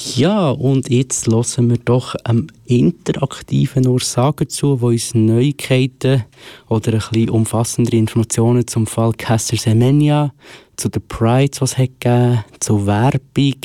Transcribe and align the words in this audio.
Ja, 0.00 0.50
und 0.50 0.90
jetzt 0.90 1.26
hören 1.26 1.70
wir 1.70 1.78
doch 1.78 2.14
einem 2.22 2.46
interaktiven 2.66 3.84
Ursager 3.84 4.48
zu, 4.48 4.80
wo 4.80 4.88
uns 4.88 5.12
Neuigkeiten 5.12 6.24
oder 6.68 6.92
ein 6.92 6.98
bisschen 6.98 7.30
umfassendere 7.30 7.96
Informationen 7.96 8.64
zum 8.64 8.86
Fall 8.86 9.12
Caster 9.14 9.56
Semenya, 9.56 10.32
zu 10.76 10.88
den 10.88 11.02
Prides, 11.08 11.60
was 11.60 11.72
es 11.72 11.78
hat 11.78 12.00
gegeben, 12.00 12.44
zur 12.60 12.86
Werbung 12.86 13.56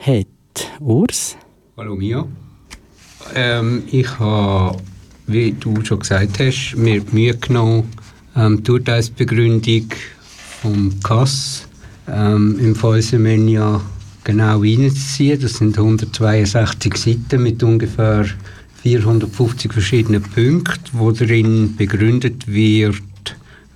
hat. 0.00 0.26
Urs? 0.80 1.36
Hallo 1.76 1.94
Mia. 1.94 2.26
Ähm, 3.36 3.84
ich 3.92 4.18
habe, 4.18 4.78
wie 5.28 5.52
du 5.52 5.84
schon 5.84 6.00
gesagt 6.00 6.40
hast, 6.40 6.74
mir 6.76 7.04
Mühe 7.12 7.36
genommen, 7.36 7.88
ähm, 8.34 8.64
die 8.64 8.70
Urteilsbegründung 8.72 9.86
vom 10.60 10.98
KAS 11.04 11.68
ähm, 12.08 12.58
im 12.58 12.74
Fall 12.74 13.00
Semenya 13.00 13.80
genau 14.28 14.60
reinzuziehen. 14.60 15.40
Das 15.40 15.54
sind 15.54 15.78
162 15.78 16.96
Seiten 16.96 17.42
mit 17.42 17.62
ungefähr 17.62 18.26
450 18.82 19.72
verschiedenen 19.72 20.22
Punkten, 20.22 20.90
wo 20.92 21.10
darin 21.12 21.74
begründet 21.76 22.46
wird, 22.46 23.00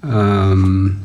ähm, 0.04 0.98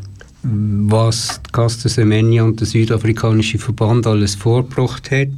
was 0.44 1.40
Casta 1.54 1.88
Semenya 1.88 2.44
und 2.44 2.59
der 2.59 2.68
südafrikanische 2.68 3.57
Verband 3.57 4.05
alles 4.05 4.35
vorgebracht 4.35 5.12
hat. 5.12 5.30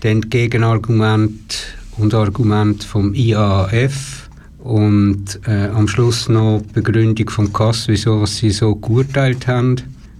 Dann 0.00 0.22
Gegenargument 0.22 1.76
und 1.98 2.14
Argument 2.14 2.82
vom 2.82 3.14
IAF 3.14 4.28
und 4.58 5.38
äh, 5.46 5.68
am 5.68 5.86
Schluss 5.86 6.28
noch 6.28 6.62
die 6.66 6.80
Begründung 6.80 7.30
vom 7.30 7.52
CAS, 7.52 7.86
wieso 7.86 8.26
sie 8.26 8.50
so 8.50 8.74
geurteilt 8.74 9.46
haben. 9.46 9.76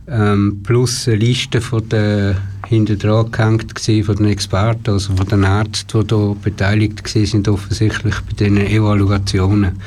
Ähm, 0.09 0.61
plus 0.63 1.09
eine 1.09 1.17
Liste 1.17 1.61
von 1.61 1.89
den 1.89 2.37
hinter 2.67 2.97
dran 2.97 3.31
gehängt 3.31 3.81
von 4.05 4.17
den 4.17 4.27
Experten, 4.27 4.91
also 4.91 5.15
von 5.17 5.27
den 5.27 5.43
Ärzten, 5.43 6.07
die 6.07 6.15
hier 6.15 6.37
beteiligt 6.43 7.09
sind, 7.09 7.49
offensichtlich 7.49 8.15
bei 8.21 8.33
diesen 8.33 8.59
Evaluationen. 8.59 9.81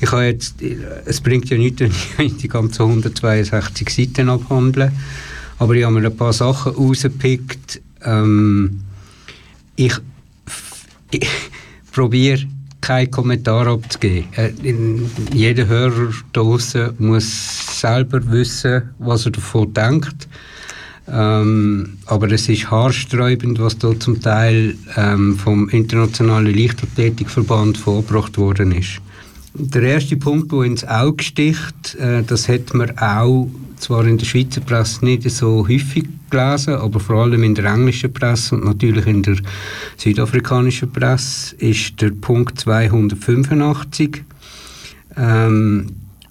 Ich 0.00 0.12
habe 0.12 0.24
jetzt, 0.24 0.56
es 1.04 1.20
bringt 1.20 1.50
ja 1.50 1.56
nichts, 1.56 1.80
wenn 1.80 2.26
ich 2.26 2.36
die 2.42 2.48
ganzen 2.48 2.82
162 2.82 3.90
Seiten 3.90 4.28
abhandle, 4.28 4.92
aber 5.58 5.74
ich 5.74 5.84
habe 5.84 6.00
mir 6.00 6.06
ein 6.06 6.16
paar 6.16 6.32
Sachen 6.32 6.74
rausgepickt. 6.74 7.80
Ähm, 8.04 8.80
ich, 9.76 9.94
ich 11.10 11.26
probiere 11.92 12.46
keinen 12.80 13.10
Kommentar 13.10 13.66
abzugeben. 13.66 14.28
Äh, 14.36 14.52
jeder 15.32 15.66
Hörer 15.66 16.12
draußen 16.32 16.94
muss 16.98 17.57
selber 17.80 18.20
wissen, 18.30 18.90
was 18.98 19.26
er 19.26 19.32
davon 19.32 19.72
denkt. 19.72 20.28
Ähm, 21.10 21.98
aber 22.06 22.30
es 22.32 22.48
ist 22.48 22.70
haarsträubend, 22.70 23.58
was 23.60 23.78
da 23.78 23.98
zum 23.98 24.20
Teil 24.20 24.76
ähm, 24.96 25.36
vom 25.36 25.68
Internationalen 25.70 26.54
Leichtathletikverband 26.54 27.78
vorgebracht 27.78 28.36
worden 28.36 28.72
ist. 28.72 29.00
Der 29.54 29.82
erste 29.82 30.16
Punkt, 30.16 30.52
der 30.52 30.62
ins 30.62 30.86
Auge 30.86 31.24
sticht, 31.24 31.94
äh, 31.94 32.22
das 32.22 32.48
hat 32.48 32.74
man 32.74 32.96
auch 32.98 33.48
zwar 33.78 34.04
in 34.06 34.18
der 34.18 34.26
Schweizer 34.26 34.60
Presse 34.60 35.04
nicht 35.04 35.28
so 35.30 35.66
häufig 35.66 36.06
gelesen, 36.30 36.74
aber 36.74 37.00
vor 37.00 37.22
allem 37.22 37.42
in 37.42 37.54
der 37.54 37.66
englischen 37.66 38.12
Presse 38.12 38.54
und 38.54 38.64
natürlich 38.64 39.06
in 39.06 39.22
der 39.22 39.36
südafrikanischen 39.96 40.92
Presse, 40.92 41.56
ist 41.56 42.00
der 42.00 42.10
Punkt 42.10 42.60
285, 42.60 44.24
ähm, 45.16 45.86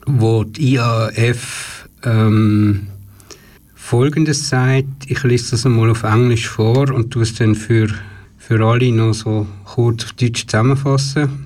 wo 0.08 0.44
die 0.44 0.76
IAF 0.76 1.88
ähm, 2.04 2.88
Folgendes 3.76 4.50
sagt, 4.50 5.06
ich 5.08 5.24
lese 5.24 5.52
das 5.52 5.66
einmal 5.66 5.90
auf 5.90 6.04
Englisch 6.04 6.48
vor 6.48 6.92
und 6.92 7.12
tue 7.12 7.24
es 7.24 7.36
dann 7.36 7.56
für, 7.56 7.88
für 8.38 8.66
alle 8.66 8.92
noch 8.92 9.14
so 9.14 9.48
kurz 9.66 10.06
auf 10.06 10.14
Deutsch 10.14 10.48
zusammenfassen. 10.48 11.46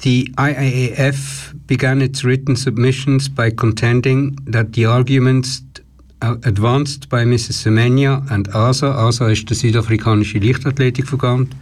The 0.00 0.32
IAAF 0.38 1.54
began 1.66 2.00
its 2.00 2.24
written 2.24 2.56
submissions 2.56 3.28
by 3.28 3.50
contending 3.50 4.36
that 4.50 4.68
the 4.74 4.86
arguments 4.86 5.62
advanced 6.20 7.08
by 7.08 7.24
Mrs. 7.24 7.62
Semenya 7.62 8.22
and 8.30 8.54
ASA, 8.54 8.90
ASA 8.94 9.28
ist 9.28 9.48
der 9.50 9.56
südafrikanische 9.56 10.38
Leichtathletikverband, 10.38 11.54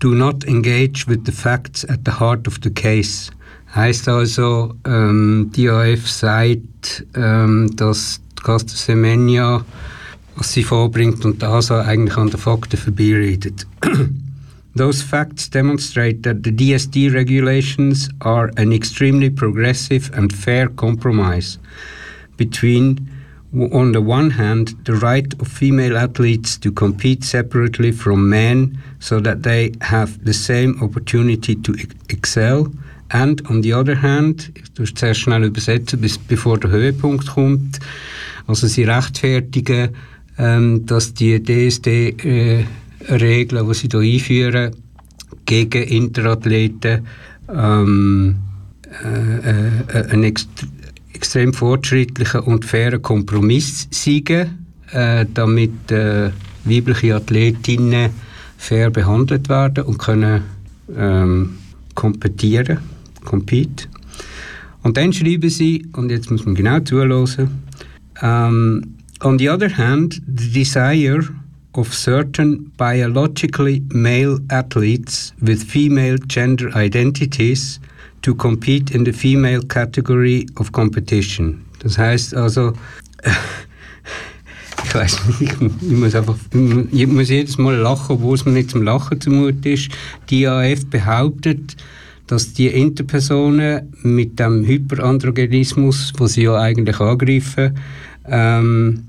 do 0.00 0.14
not 0.14 0.44
engage 0.44 1.06
with 1.06 1.20
the 1.24 1.32
facts 1.32 1.84
at 1.88 2.00
the 2.04 2.12
heart 2.12 2.46
of 2.46 2.58
the 2.62 2.70
case. 2.70 3.30
Heißt 3.74 4.08
also, 4.08 4.74
ähm, 4.86 5.50
die 5.56 5.68
AF 5.68 6.10
sagt, 6.10 7.06
ähm, 7.14 7.70
dass 7.74 8.20
Caster 8.42 8.76
Semenya, 8.76 9.64
was 10.36 10.52
sie 10.52 10.62
vorbringt 10.62 11.24
und 11.24 11.42
das 11.42 11.70
eigentlich 11.70 12.16
an 12.16 12.28
den 12.28 12.38
Fakten 12.38 12.76
vorbeiredet. 12.76 13.66
Those 14.74 15.02
facts 15.04 15.50
demonstrate 15.50 16.22
that 16.22 16.44
the 16.44 16.50
DSD 16.50 17.12
regulations 17.12 18.08
are 18.20 18.50
an 18.56 18.72
extremely 18.72 19.28
progressive 19.30 20.10
and 20.14 20.32
fair 20.32 20.68
compromise 20.68 21.58
between, 22.38 23.06
on 23.52 23.92
the 23.92 24.00
one 24.00 24.30
hand, 24.30 24.74
the 24.84 24.94
right 24.94 25.34
of 25.40 25.48
female 25.48 25.96
athletes 25.96 26.58
to 26.58 26.72
compete 26.72 27.22
separately 27.22 27.92
from 27.92 28.30
men 28.30 28.78
so 28.98 29.20
that 29.20 29.42
they 29.42 29.72
have 29.82 30.24
the 30.24 30.32
same 30.32 30.82
opportunity 30.82 31.54
to 31.54 31.74
excel, 32.08 32.72
and 33.12 33.48
on 33.48 33.62
the 33.62 33.74
other 33.74 34.00
hand, 34.00 34.52
tue 34.74 34.84
es 34.84 34.92
sehr 34.94 35.14
schnell 35.14 35.44
übersetzen, 35.44 36.00
bis, 36.00 36.18
bevor 36.18 36.58
der 36.58 36.70
Höhepunkt 36.70 37.26
kommt, 37.28 37.78
also 38.46 38.66
sie 38.66 38.84
rechtfertigen, 38.84 39.90
ähm, 40.38 40.86
dass 40.86 41.12
die 41.14 41.42
DSD-Regeln, 41.42 42.66
äh, 43.08 43.68
die 43.68 43.74
sie 43.74 43.88
hier 43.88 44.00
einführen, 44.00 44.74
gegen 45.44 45.82
Interathleten 45.82 47.06
ähm, 47.52 48.36
äh, 49.04 49.50
äh, 49.98 50.10
einen 50.10 50.24
ext 50.24 50.48
extrem 51.14 51.52
fortschrittlichen 51.54 52.40
und 52.40 52.64
fairen 52.64 53.00
Kompromiss 53.00 53.86
siegen, 53.90 54.66
äh, 54.90 55.24
damit 55.32 55.92
äh, 55.92 56.30
weibliche 56.64 57.14
Athletinnen 57.14 58.10
fair 58.56 58.90
behandelt 58.90 59.48
werden 59.48 59.84
und 59.84 59.98
können 59.98 60.42
ähm, 60.96 61.58
kompetieren, 61.94 62.78
compete. 63.24 63.86
Und 64.82 64.96
dann 64.96 65.12
schreiben 65.12 65.48
sie, 65.48 65.86
und 65.92 66.10
jetzt 66.10 66.30
muss 66.30 66.44
man 66.44 66.54
genau 66.54 66.80
zuhören, 66.80 67.48
um, 68.22 68.82
on 69.20 69.38
the 69.38 69.48
other 69.48 69.76
hand, 69.76 70.20
the 70.26 70.50
desire 70.50 71.22
of 71.74 71.92
certain 71.94 72.70
biologically 72.76 73.82
male 73.92 74.38
athletes 74.50 75.32
with 75.40 75.62
female 75.62 76.18
gender 76.18 76.70
identities 76.76 77.80
to 78.22 78.34
compete 78.34 78.94
in 78.94 79.04
the 79.04 79.12
female 79.12 79.62
category 79.62 80.46
of 80.56 80.72
competition. 80.72 81.64
Das 81.80 81.98
heißt 81.98 82.34
also, 82.34 82.72
ich 84.84 84.94
weiß 84.94 85.20
nicht, 85.40 85.56
ich 85.60 85.90
muss 85.90 86.14
einfach, 86.14 86.36
ich 86.92 87.06
muss 87.06 87.28
jedes 87.28 87.58
Mal 87.58 87.76
lachen, 87.76 88.16
obwohl 88.16 88.34
es 88.34 88.44
mir 88.44 88.52
nicht 88.52 88.70
zum 88.70 88.82
Lachen 88.82 89.20
zumute 89.20 89.70
ist. 89.70 89.90
Die 90.30 90.46
AF 90.46 90.86
behauptet, 90.86 91.76
dass 92.32 92.54
die 92.54 92.68
Interpersonen 92.68 93.92
mit 94.04 94.40
dem 94.40 94.64
Hyperandrogenismus, 94.64 96.14
wo 96.16 96.26
sie 96.26 96.44
ja 96.44 96.58
eigentlich 96.58 96.98
angreifen, 96.98 97.76
ähm, 98.26 99.04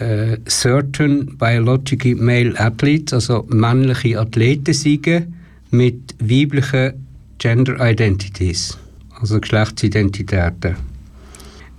äh, 0.00 0.36
certain 0.48 1.38
biological 1.38 2.16
male 2.16 2.58
athletes, 2.58 3.12
also 3.12 3.46
männliche 3.50 4.18
Athleten 4.18 4.74
siegen 4.74 5.32
mit 5.70 6.16
weiblichen 6.18 6.94
Gender 7.38 7.76
Identities, 7.88 8.76
also 9.20 9.38
Geschlechtsidentitäten. 9.38 10.74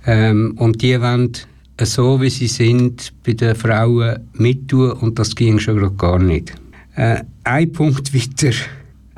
Ähm, 0.06 0.54
und 0.56 0.80
die 0.80 0.98
wollen 0.98 1.32
so, 1.82 2.18
wie 2.18 2.30
sie 2.30 2.46
sind, 2.46 3.12
bei 3.26 3.34
den 3.34 3.54
Frauen 3.54 4.20
mittun 4.32 4.92
und 4.92 5.18
das 5.18 5.36
ging 5.36 5.58
schon 5.58 5.98
gar 5.98 6.18
nicht. 6.18 6.54
Äh, 6.96 7.24
ein 7.44 7.72
Punkt 7.72 8.14
weiter, 8.14 8.56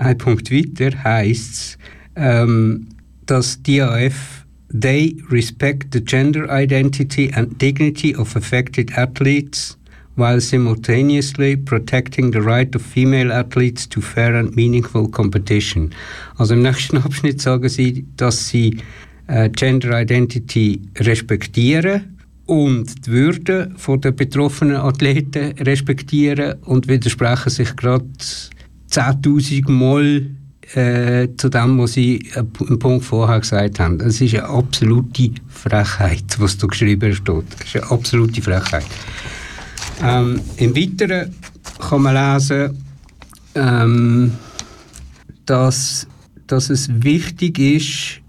ein 0.03 0.19
Punkt 0.19 0.51
weiter 0.51 1.03
heisst 1.05 1.79
ähm, 2.17 2.89
dass 3.27 3.63
DAF 3.63 4.43
They 4.75 5.23
respect 5.31 5.93
the 5.93 6.01
gender 6.01 6.49
identity 6.51 7.31
and 7.35 7.61
dignity 7.61 8.17
of 8.17 8.35
affected 8.37 8.91
athletes 8.97 9.77
while 10.17 10.41
simultaneously 10.41 11.57
protecting 11.57 12.33
the 12.33 12.41
right 12.41 12.75
of 12.75 12.83
female 12.83 13.31
athletes 13.31 13.87
to 13.87 14.01
fair 14.01 14.35
and 14.35 14.57
meaningful 14.57 15.09
competition. 15.09 15.91
Also 16.37 16.55
im 16.55 16.63
nächsten 16.63 16.99
Abschnitt 16.99 17.43
sagen 17.43 17.69
sie, 17.69 18.07
dass 18.17 18.49
sie 18.49 18.79
äh, 19.27 19.51
Gender 19.51 20.01
Identity 20.01 20.81
respektieren 20.99 22.19
und 22.47 23.07
die 23.07 23.11
Würde 23.11 23.75
der 23.89 24.13
betroffenen 24.13 24.77
Athleten 24.77 25.53
respektieren 25.59 26.55
und 26.63 26.89
widersprechen 26.89 27.51
sich 27.51 27.77
gerade 27.77 28.07
10.000 28.93 29.71
Mal 29.71 30.27
äh, 30.75 31.29
zu 31.37 31.49
dem, 31.49 31.79
was 31.79 31.95
Sie 31.95 32.31
äh, 32.35 32.45
im 32.69 32.79
Punkt 32.79 33.05
vorher 33.05 33.41
gesagt 33.41 33.81
haben. 33.81 34.01
Es 34.01 34.21
ist 34.21 34.35
eine 34.35 34.45
absolute 34.45 35.33
Frechheit, 35.49 36.25
was 36.39 36.59
da 36.59 36.67
geschrieben 36.67 37.15
steht. 37.15 37.45
Es 37.61 37.75
ist 37.75 37.83
eine 37.83 37.91
absolute 37.91 38.43
Frechheit. 38.43 38.87
Ähm, 40.03 40.41
Im 40.57 40.77
Weiteren 40.77 41.35
kann 41.79 42.03
man 42.03 42.15
lesen, 42.15 42.85
ähm, 43.55 44.33
dass, 45.47 46.07
dass 46.47 46.71
es 46.71 46.89
wichtig 47.03 47.59
ist, 47.59 48.21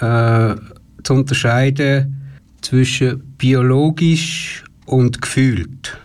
äh, 0.00 0.54
zu 1.02 1.14
unterscheiden 1.14 2.16
zwischen 2.60 3.34
biologisch 3.38 4.64
und 4.86 5.20
gefühlt. 5.20 5.98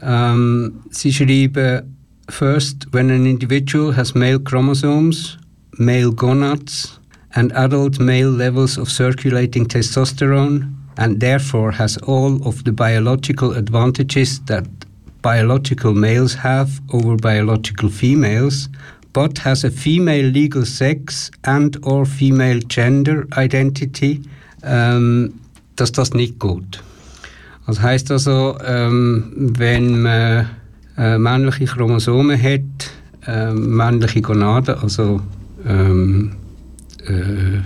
Ähm, 0.00 0.80
sie 0.90 1.12
schreiben, 1.12 1.95
first, 2.30 2.86
when 2.92 3.10
an 3.10 3.26
individual 3.26 3.92
has 3.92 4.14
male 4.14 4.38
chromosomes, 4.38 5.38
male 5.78 6.12
gonads, 6.12 6.98
and 7.34 7.52
adult 7.52 7.98
male 7.98 8.30
levels 8.30 8.78
of 8.78 8.90
circulating 8.90 9.66
testosterone, 9.66 10.74
and 10.96 11.20
therefore 11.20 11.72
has 11.72 11.98
all 11.98 12.46
of 12.48 12.64
the 12.64 12.72
biological 12.72 13.52
advantages 13.52 14.40
that 14.46 14.66
biological 15.22 15.92
males 15.92 16.34
have 16.34 16.80
over 16.92 17.16
biological 17.16 17.88
females, 17.88 18.68
but 19.12 19.38
has 19.38 19.64
a 19.64 19.70
female 19.70 20.26
legal 20.26 20.64
sex 20.64 21.30
and 21.44 21.76
or 21.82 22.04
female 22.04 22.60
gender 22.60 23.26
identity, 23.36 24.20
um, 24.62 24.70
ähm, 24.70 25.40
dass 25.76 25.92
das 25.92 26.12
nicht 26.14 26.38
gut. 26.38 26.82
Das 27.66 27.80
heißt 27.80 28.10
also, 28.12 28.56
ähm, 28.64 29.32
wenn 29.58 30.00
man 30.00 30.46
äh, 30.96 31.18
männliche 31.18 31.66
Chromosomen 31.66 32.40
hat, 32.40 32.90
äh, 33.26 33.52
männliche 33.52 34.22
Gonaden, 34.22 34.76
also 34.76 35.20
ähm, 35.66 36.32
äh, 37.06 37.60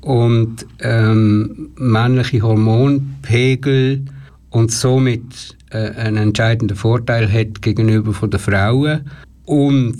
und 0.00 0.66
ähm, 0.80 1.70
männliche 1.76 2.42
Hormonpegel 2.42 4.04
und 4.50 4.72
somit 4.72 5.56
äh, 5.70 5.90
einen 5.90 6.16
entscheidenden 6.16 6.76
Vorteil 6.76 7.30
hat 7.30 7.62
gegenüber 7.62 8.12
von 8.12 8.30
den 8.30 8.40
Frauen 8.40 9.02
und 9.44 9.98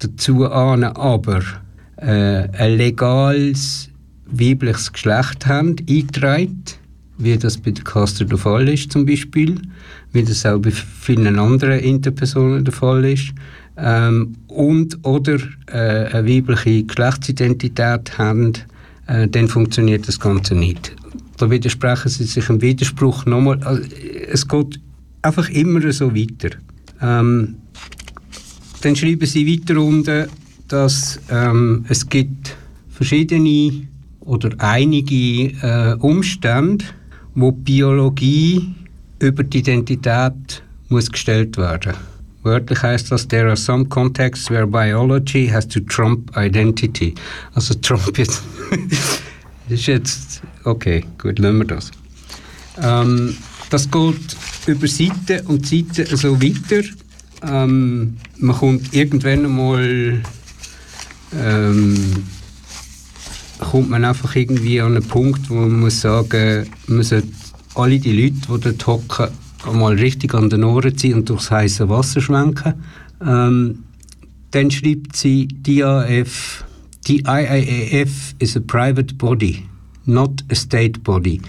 dazu 0.00 0.50
ahnen 0.50 0.96
aber 0.96 1.42
äh, 1.96 2.48
ein 2.48 2.76
legales 2.76 3.88
weibliches 4.26 4.92
Geschlecht 4.92 5.46
haben, 5.46 5.76
eingetragen, 5.88 6.64
wie 7.18 7.36
das 7.36 7.58
bei 7.58 7.70
der 7.70 7.84
Caster 7.84 8.24
der 8.24 8.38
Fall 8.38 8.68
ist 8.68 8.92
zum 8.92 9.06
Beispiel, 9.06 9.60
wie 10.12 10.22
das 10.22 10.44
auch 10.44 10.58
bei 10.58 10.70
vielen 10.70 11.38
anderen 11.38 11.80
Interpersonen 11.80 12.64
der 12.64 12.74
Fall 12.74 13.04
ist, 13.04 13.32
ähm, 13.76 14.36
und 14.48 14.98
oder 15.04 15.38
äh, 15.66 16.06
eine 16.12 16.28
weibliche 16.28 16.84
Geschlechtsidentität 16.84 18.18
haben, 18.18 18.52
äh, 19.06 19.28
dann 19.28 19.48
funktioniert 19.48 20.08
das 20.08 20.18
Ganze 20.18 20.54
nicht. 20.54 20.94
Da 21.36 21.50
widersprechen 21.50 22.08
sie 22.08 22.24
sich 22.24 22.48
im 22.48 22.62
Widerspruch 22.62 23.26
nochmal. 23.26 23.62
Also, 23.62 23.82
es 24.28 24.48
geht 24.48 24.80
einfach 25.22 25.48
immer 25.50 25.92
so 25.92 26.14
weiter. 26.14 26.56
Ähm, 27.02 27.56
dann 28.80 28.96
schreiben 28.96 29.26
sie 29.26 29.46
weiter 29.46 29.80
unten, 29.80 30.26
dass 30.68 31.20
ähm, 31.30 31.84
es 31.88 32.08
gibt 32.08 32.56
verschiedene 32.88 33.86
oder 34.20 34.50
einige 34.58 35.52
äh, 35.62 35.96
Umstände, 36.00 36.84
wo 37.36 37.52
Biologie 37.52 38.74
über 39.20 39.44
die 39.44 39.58
Identität 39.58 40.62
muss 40.88 41.10
gestellt 41.10 41.56
werden. 41.56 41.94
Wörtlich 42.42 42.82
heißt 42.82 43.10
das, 43.10 43.26
there 43.26 43.48
are 43.48 43.56
some 43.56 43.84
contexts 43.86 44.50
where 44.50 44.66
biology 44.66 45.48
has 45.48 45.66
to 45.66 45.80
trump 45.80 46.30
identity. 46.36 47.14
Also 47.54 47.74
Trump 47.74 48.16
jetzt, 48.16 48.42
ist 49.68 49.86
jetzt, 49.86 50.42
okay, 50.64 51.04
gut, 51.18 51.38
lassen 51.38 51.58
wir 51.58 51.64
das. 51.64 51.90
Ähm, 52.80 53.36
das 53.70 53.90
geht 53.90 54.36
über 54.66 54.86
Seiten 54.86 55.46
und 55.46 55.66
Seiten 55.66 56.16
so 56.16 56.40
weiter. 56.40 56.86
Ähm, 57.42 58.16
man 58.38 58.56
kommt 58.56 58.94
irgendwann 58.94 59.44
einmal 59.44 60.22
ähm, 61.34 62.24
kommt 63.58 63.90
man 63.90 64.04
einfach 64.04 64.34
irgendwie 64.36 64.80
an 64.80 64.96
einen 64.96 65.06
Punkt, 65.06 65.48
wo 65.50 65.54
man 65.54 65.80
muss 65.80 66.00
sagen, 66.00 66.66
man 66.86 67.02
sollte 67.02 67.28
alle 67.74 67.98
die 67.98 68.12
Leute, 68.12 68.34
die 68.48 68.60
dort 68.60 68.86
hocken, 68.86 69.28
mal 69.72 69.94
richtig 69.94 70.34
an 70.34 70.50
den 70.50 70.64
Ohren 70.64 70.96
ziehen 70.96 71.14
und 71.14 71.28
durchs 71.28 71.50
heiße 71.50 71.88
Wasser 71.88 72.20
schwenken. 72.20 72.74
Ähm, 73.26 73.84
dann 74.50 74.70
schreibt 74.70 75.16
sie, 75.16 75.48
IAF, 75.66 76.64
die 77.06 77.20
IAAF 77.20 78.34
is 78.38 78.56
a 78.56 78.60
private 78.60 79.14
body, 79.14 79.64
not 80.04 80.44
a 80.50 80.54
state 80.54 81.00
body. 81.00 81.40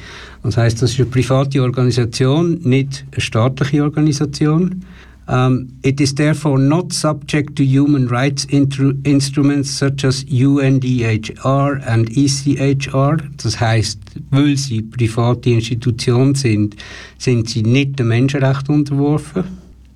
Das 0.44 0.58
heißt, 0.58 0.82
das 0.82 0.92
ist 0.92 1.00
eine 1.00 1.10
private 1.10 1.62
Organisation, 1.62 2.60
nicht 2.64 3.06
eine 3.12 3.22
staatliche 3.22 3.84
Organisation. 3.84 4.84
Um, 5.28 5.78
it 5.84 6.00
is 6.00 6.16
therefore 6.16 6.58
not 6.58 6.94
subject 6.94 7.58
to 7.58 7.64
human 7.64 8.08
rights 8.08 8.46
instruments 8.46 9.70
such 9.70 10.06
as 10.06 10.24
UNDHR 10.24 11.86
and 11.86 12.10
ECHR. 12.10 13.18
Das 13.44 13.60
heißt, 13.60 14.00
weil 14.32 14.56
sie 14.56 14.82
private 14.82 15.50
Institutionen 15.50 16.34
sind, 16.34 16.78
sind 17.18 17.50
sie 17.50 17.64
nicht 17.64 18.00
dem 18.00 18.08
Menschenrecht 18.08 18.70
unterworfen. 18.70 19.44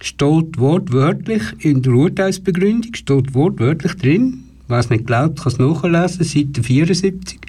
Steht 0.02 0.58
wortwörtlich 0.58 1.44
in 1.60 1.82
der 1.82 1.94
Urteilsbegründung, 1.94 2.94
steht 2.94 3.34
wortwörtlich 3.34 3.94
drin. 3.94 4.44
Wer 4.68 4.80
es 4.80 4.90
nicht 4.90 5.08
glaubt, 5.08 5.40
kann 5.40 5.52
es 5.54 5.60
nachlesen, 5.60 6.26
Seite 6.26 6.62
74. 6.62 7.40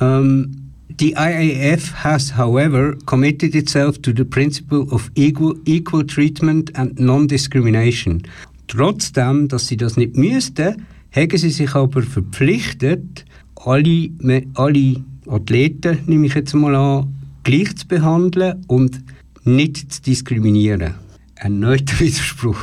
Um, 0.00 0.63
The 0.88 1.14
IAF 1.16 1.92
has, 2.04 2.30
however, 2.30 2.94
committed 3.06 3.54
itself 3.54 4.00
to 4.02 4.12
the 4.12 4.24
principle 4.24 4.86
of 4.92 5.10
equal, 5.14 5.54
equal 5.64 6.04
treatment 6.04 6.70
and 6.74 6.98
non-discrimination. 6.98 8.22
Trotzdem, 8.68 9.48
dass 9.48 9.66
sie 9.66 9.76
das 9.76 9.96
nicht 9.96 10.16
müssten, 10.16 10.86
haben 11.10 11.38
sie 11.38 11.50
sich 11.50 11.74
aber 11.74 12.02
verpflichtet, 12.02 13.24
alle, 13.56 14.10
alle 14.54 14.96
Athleten, 15.26 15.98
nehme 16.06 16.26
ich 16.26 16.34
jetzt 16.34 16.54
mal 16.54 16.74
an, 16.74 17.14
gleich 17.44 17.74
zu 17.76 17.88
behandeln 17.88 18.64
und 18.66 19.00
nicht 19.44 19.92
zu 19.92 20.02
diskriminieren. 20.02 20.94
Ein 21.36 21.60
neuer 21.60 21.78
Widerspruch. 21.98 22.60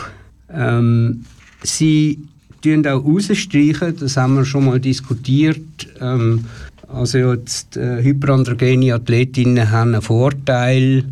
Ähm, 0.50 1.26
sie 1.64 2.20
tun 2.62 2.86
auch 2.86 3.04
rausstreichen, 3.04 3.98
das 3.98 4.18
haben 4.18 4.36
wir 4.36 4.46
schon 4.46 4.66
mal 4.66 4.80
diskutiert, 4.80 5.88
ähm, 6.00 6.46
also 6.94 7.18
jetzt 7.18 7.78
äh, 7.78 8.04
hyperandrogene 8.04 8.94
Athletinnen 8.94 9.72
haben 9.72 9.94
einen 9.94 10.02
Vorteil 10.02 11.06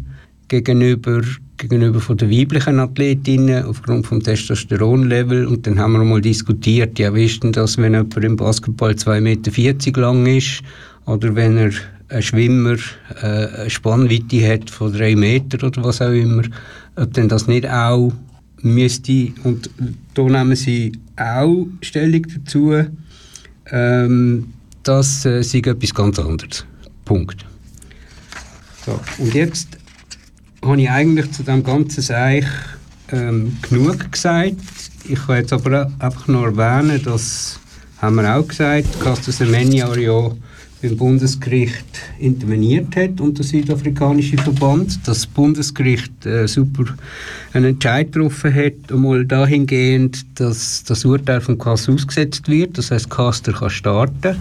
gegenüber 0.47 1.21
gegenüber 1.59 1.99
von 1.99 2.17
den 2.17 2.31
weiblichen 2.31 2.79
Athletinnen 2.79 3.65
aufgrund 3.65 4.07
vom 4.07 4.23
Testosteronlevel. 4.23 5.45
Und 5.45 5.67
dann 5.67 5.77
haben 5.77 5.93
wir 5.93 6.03
mal 6.03 6.21
diskutiert, 6.21 6.97
ja 6.97 7.13
wie 7.13 7.25
ist 7.25 7.43
denn 7.43 7.51
das, 7.51 7.77
wenn 7.77 7.93
jemand 7.93 8.15
im 8.15 8.37
Basketball 8.37 8.91
2,40 8.91 9.21
Meter 9.21 10.01
lang 10.01 10.25
ist? 10.25 10.61
Oder 11.05 11.35
wenn 11.35 11.57
er 11.57 11.71
ein 12.07 12.23
Schwimmer 12.23 12.77
äh, 13.21 13.47
eine 13.47 13.69
Spannweite 13.69 14.51
hat 14.51 14.69
von 14.69 14.93
3 14.93 15.15
Meter 15.15 15.67
oder 15.67 15.83
was 15.83 16.01
auch 16.01 16.11
immer, 16.11 16.43
ob 16.95 17.13
denn 17.13 17.29
das 17.29 17.47
nicht 17.47 17.69
auch 17.69 18.11
müsste. 18.61 19.29
Und 19.43 19.69
da 20.13 20.23
nehmen 20.23 20.55
sie 20.55 20.93
auch 21.17 21.67
Stellung 21.81 22.25
dazu, 22.35 22.73
ähm, 23.71 24.47
das 24.83 25.25
äh, 25.25 25.43
sei 25.43 25.59
etwas 25.59 25.93
ganz 25.93 26.19
anderes. 26.19 26.65
Punkt. 27.05 27.45
So, 28.85 28.99
und 29.17 29.33
jetzt 29.33 29.77
habe 30.63 30.81
ich 30.81 30.89
eigentlich 30.89 31.31
zu 31.31 31.43
dem 31.43 31.63
ganzen 31.63 32.01
Seich 32.01 32.45
ähm, 33.11 33.57
genug 33.61 34.11
gesagt. 34.11 34.55
Ich 35.07 35.25
kann 35.25 35.37
jetzt 35.37 35.53
aber 35.53 35.91
einfach 35.99 36.27
noch 36.27 36.45
erwähnen, 36.45 37.01
dass, 37.03 37.59
haben 37.97 38.17
wir 38.17 38.35
auch 38.35 38.47
gesagt, 38.47 38.99
Castor 38.99 39.33
Semenya 39.33 39.95
ja 39.95 40.31
beim 40.81 40.97
Bundesgericht 40.97 41.99
interveniert 42.19 42.95
hat 42.95 43.19
und 43.19 43.37
der 43.37 43.45
südafrikanische 43.45 44.37
Verband, 44.37 44.99
das 45.05 45.25
Bundesgericht 45.25 46.25
äh, 46.25 46.47
super 46.47 46.85
einen 47.53 47.71
Entscheid 47.71 48.11
getroffen 48.11 48.53
hat, 48.53 48.91
einmal 48.91 49.25
dahingehend, 49.25 50.25
dass 50.39 50.83
das 50.85 51.03
Urteil 51.03 51.41
von 51.41 51.57
Kass 51.57 51.89
ausgesetzt 51.89 52.47
wird, 52.47 52.77
das 52.77 52.91
heißt 52.91 53.09
Caster 53.09 53.51
kann 53.51 53.69
starten 53.69 54.37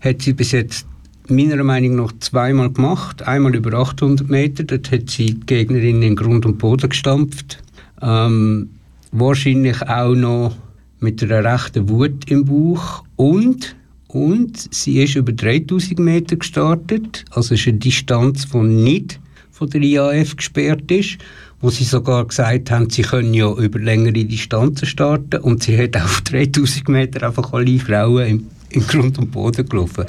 hat 0.00 0.22
sie 0.22 0.32
bis 0.32 0.52
jetzt 0.52 0.86
meiner 1.28 1.62
Meinung 1.62 1.96
nach 1.96 2.12
zweimal 2.20 2.70
gemacht. 2.70 3.22
Einmal 3.22 3.54
über 3.54 3.78
800 3.78 4.28
Meter, 4.28 4.64
dort 4.64 4.90
hat 4.90 5.10
sie 5.10 5.34
die 5.34 5.46
Gegnerin 5.46 6.02
in 6.02 6.16
Grund 6.16 6.44
und 6.46 6.58
Boden 6.58 6.88
gestampft. 6.88 7.62
Ähm, 8.02 8.70
wahrscheinlich 9.12 9.82
auch 9.82 10.14
noch 10.14 10.56
mit 10.98 11.22
einer 11.22 11.44
rechten 11.44 11.88
Wut 11.88 12.30
im 12.30 12.44
Bauch. 12.44 13.04
Und 13.16 13.76
und 14.12 14.74
sie 14.74 15.02
ist 15.02 15.14
über 15.14 15.32
3000 15.32 16.00
Meter 16.00 16.34
gestartet, 16.34 17.24
also 17.30 17.54
ist 17.54 17.68
eine 17.68 17.78
Distanz, 17.78 18.48
die 18.48 18.58
nicht 18.58 19.20
von 19.52 19.70
der 19.70 19.82
IAF 19.82 20.34
gesperrt 20.36 20.90
ist, 20.90 21.18
wo 21.60 21.70
sie 21.70 21.84
sogar 21.84 22.26
gesagt 22.26 22.72
haben, 22.72 22.90
sie 22.90 23.02
können 23.02 23.34
ja 23.34 23.52
über 23.52 23.78
längere 23.78 24.24
Distanzen 24.24 24.86
starten. 24.86 25.40
Und 25.42 25.62
sie 25.62 25.78
hat 25.78 25.96
auf 25.96 26.22
3000 26.22 26.88
Meter 26.88 27.26
einfach 27.26 27.52
alle 27.52 27.78
Frauen 27.78 28.26
im 28.26 28.46
in 28.70 28.86
Grund 28.86 29.18
und 29.18 29.30
Boden 29.30 29.68
gelaufen. 29.68 30.04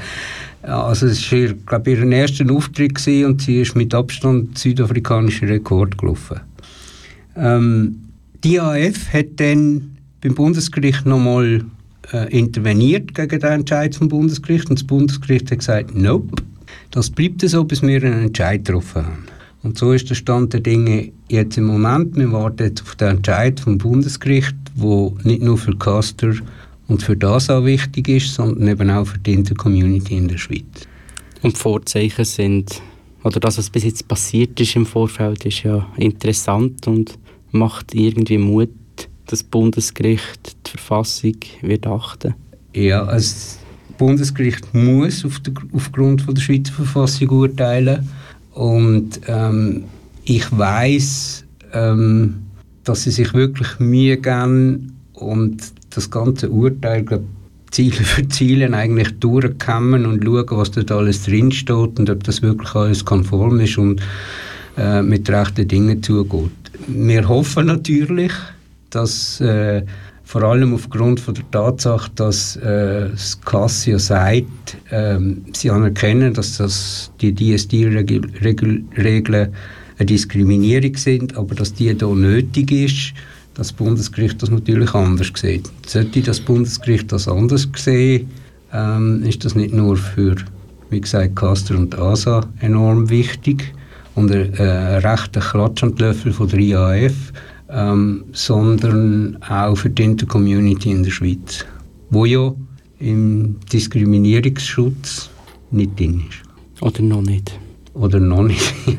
Also 0.64 1.08
es 1.08 1.32
war, 1.32 1.54
glaube 1.66 1.92
ich, 1.92 2.00
ihr 2.00 2.12
erster 2.12 2.50
Auftritt 2.52 2.96
und 3.26 3.42
sie 3.42 3.62
ist 3.62 3.76
mit 3.76 3.94
Abstand 3.94 4.58
südafrikanischen 4.58 5.48
Rekord 5.48 5.98
gelaufen. 5.98 6.42
Ähm, 7.36 7.96
die 8.44 8.56
IAF 8.56 9.12
hat 9.14 9.28
dann 9.38 9.98
beim 10.22 10.36
Bundesgericht 10.36 11.06
nochmal 11.06 11.64
äh, 12.14 12.38
interveniert 12.38 13.16
gegen 13.16 13.40
den 13.40 13.52
Entscheid 13.52 13.96
vom 13.96 14.08
Bundesgericht 14.08 14.70
und 14.70 14.80
das 14.80 14.86
Bundesgericht 14.86 15.50
hat 15.50 15.60
gesagt, 15.60 15.96
nope, 15.96 16.44
das 16.92 17.10
bleibt 17.10 17.42
so, 17.42 17.64
bis 17.64 17.82
wir 17.82 18.04
einen 18.04 18.26
Entscheid 18.26 18.66
getroffen 18.66 19.06
haben. 19.06 19.24
Und 19.64 19.78
so 19.78 19.94
ist 19.94 20.10
der 20.10 20.16
Stand 20.16 20.54
der 20.54 20.62
Dinge 20.62 21.12
jetzt 21.30 21.58
im 21.58 21.66
Moment. 21.66 22.16
Wir 22.16 22.32
warten 22.32 22.64
jetzt 22.64 22.82
auf 22.82 22.96
den 22.96 23.18
Entscheid 23.18 23.60
vom 23.60 23.78
Bundesgericht, 23.78 24.56
wo 24.76 25.16
nicht 25.24 25.44
nur 25.44 25.58
für 25.58 25.76
Caster 25.76 26.34
und 26.92 27.02
für 27.02 27.16
das 27.16 27.50
auch 27.50 27.64
wichtig 27.64 28.10
ist, 28.10 28.34
sondern 28.34 28.68
eben 28.68 28.90
auch 28.90 29.06
für 29.06 29.18
die 29.18 29.34
Intercommunity 29.34 30.18
in 30.18 30.28
der 30.28 30.38
Schweiz. 30.38 30.88
Und 31.42 31.56
die 31.56 31.60
Vorzeichen 31.60 32.26
sind, 32.26 32.82
oder 33.24 33.40
das, 33.40 33.58
was 33.58 33.70
bis 33.70 33.86
jetzt 33.86 34.08
passiert 34.10 34.60
ist 34.60 34.76
im 34.76 34.86
Vorfeld, 34.86 35.46
ist 35.46 35.64
ja 35.64 35.88
interessant 35.96 36.86
und 36.88 37.18
macht 37.52 37.96
irgendwie 37.96 38.38
Mut, 38.38 38.70
dass 38.98 39.40
das 39.40 39.44
Bundesgericht 39.44 40.58
die 40.68 40.72
Verfassung 40.72 41.38
wird 41.62 41.88
achten. 41.88 42.36
Ja, 42.74 43.06
also 43.06 43.36
das 43.36 43.60
Bundesgericht 43.98 44.74
muss 44.74 45.24
auf 45.24 45.40
der, 45.40 45.54
aufgrund 45.72 46.24
von 46.24 46.36
der 46.36 46.42
Schweizer 46.42 46.74
Verfassung 46.74 47.30
urteilen 47.30 48.10
und 48.54 49.22
ähm, 49.28 49.86
ich 50.26 50.46
weiß, 50.52 51.46
ähm, 51.72 52.42
dass 52.84 53.04
sie 53.04 53.12
sich 53.12 53.34
wirklich 53.34 53.80
Mühe 53.80 54.18
geben 54.18 54.98
und 55.14 55.74
das 55.96 56.10
ganze 56.10 56.50
Urteil, 56.50 57.04
glaub, 57.04 57.24
Ziele 57.72 57.96
für 57.96 58.28
Ziele 58.28 58.72
eigentlich 58.76 59.18
durchkommen 59.20 60.06
und 60.06 60.24
schauen, 60.24 60.46
was 60.50 60.72
dort 60.72 60.92
alles 60.92 61.24
drinsteht 61.24 62.00
und 62.00 62.10
ob 62.10 62.24
das 62.24 62.42
wirklich 62.42 62.76
alles 62.76 63.06
konform 63.06 63.62
ist 63.62 63.78
und 63.78 64.02
äh, 64.78 65.02
mit 65.02 65.30
rechten 65.30 65.68
Dingen 65.68 66.04
zugeht. 66.04 66.52
Wir 66.88 67.28
hoffen 67.28 67.68
natürlich, 67.68 68.34
dass 68.90 69.40
äh, 69.40 69.84
vor 70.24 70.44
allem 70.44 70.74
aufgrund 70.74 71.20
von 71.20 71.34
der 71.34 71.50
Tatsache, 71.52 72.10
dass 72.16 72.56
äh, 72.58 73.10
das 73.10 73.40
Cassia 73.42 74.00
sagt, 74.00 74.78
äh, 74.90 75.18
sie 75.54 75.70
anerkennen, 75.70 76.34
dass 76.34 76.58
das 76.58 77.12
die 77.22 77.34
DSD-Regeln 77.34 78.88
eine 78.96 80.06
Diskriminierung 80.06 80.96
sind, 80.96 81.38
aber 81.38 81.56
dass 81.56 81.74
die 81.74 81.94
hier 81.94 82.08
nötig 82.08 82.72
ist, 82.72 83.14
das 83.54 83.72
Bundesgericht 83.72 84.42
das 84.42 84.50
natürlich 84.50 84.94
anders 84.94 85.32
sieht. 85.36 85.70
Sollte 85.86 86.22
das 86.22 86.40
Bundesgericht 86.40 87.12
das 87.12 87.28
anders 87.28 87.68
sehen, 87.76 88.30
ähm, 88.74 89.24
ist 89.24 89.44
das 89.44 89.56
nicht 89.56 89.74
nur 89.74 89.98
für, 89.98 90.36
wie 90.90 91.02
gesagt, 91.02 91.36
Caster 91.36 91.78
und 91.78 91.98
ASA 91.98 92.42
enorm 92.60 93.10
wichtig 93.10 93.74
und 94.16 94.32
ein 94.32 94.54
äh, 94.54 94.98
rechter 94.98 95.42
Klatsch 95.42 95.84
an 95.84 95.96
Löffel 95.98 96.32
von 96.32 96.48
der 96.48 96.60
IAF, 96.60 97.34
ähm, 97.70 98.26
sondern 98.32 99.38
auch 99.44 99.76
für 99.76 99.90
die 99.90 100.04
Intercommunity 100.04 100.92
in 100.92 101.04
der 101.04 101.12
Schweiz, 101.12 101.66
wo 102.10 102.26
ja 102.26 102.54
im 103.00 103.58
Diskriminierungsschutz 103.72 105.30
nicht 105.72 106.00
drin 106.00 106.24
ist. 106.30 106.82
Oder 106.82 107.02
noch 107.02 107.22
nicht. 107.22 107.58
Oder 107.94 108.20
noch 108.20 108.44
nicht, 108.44 108.74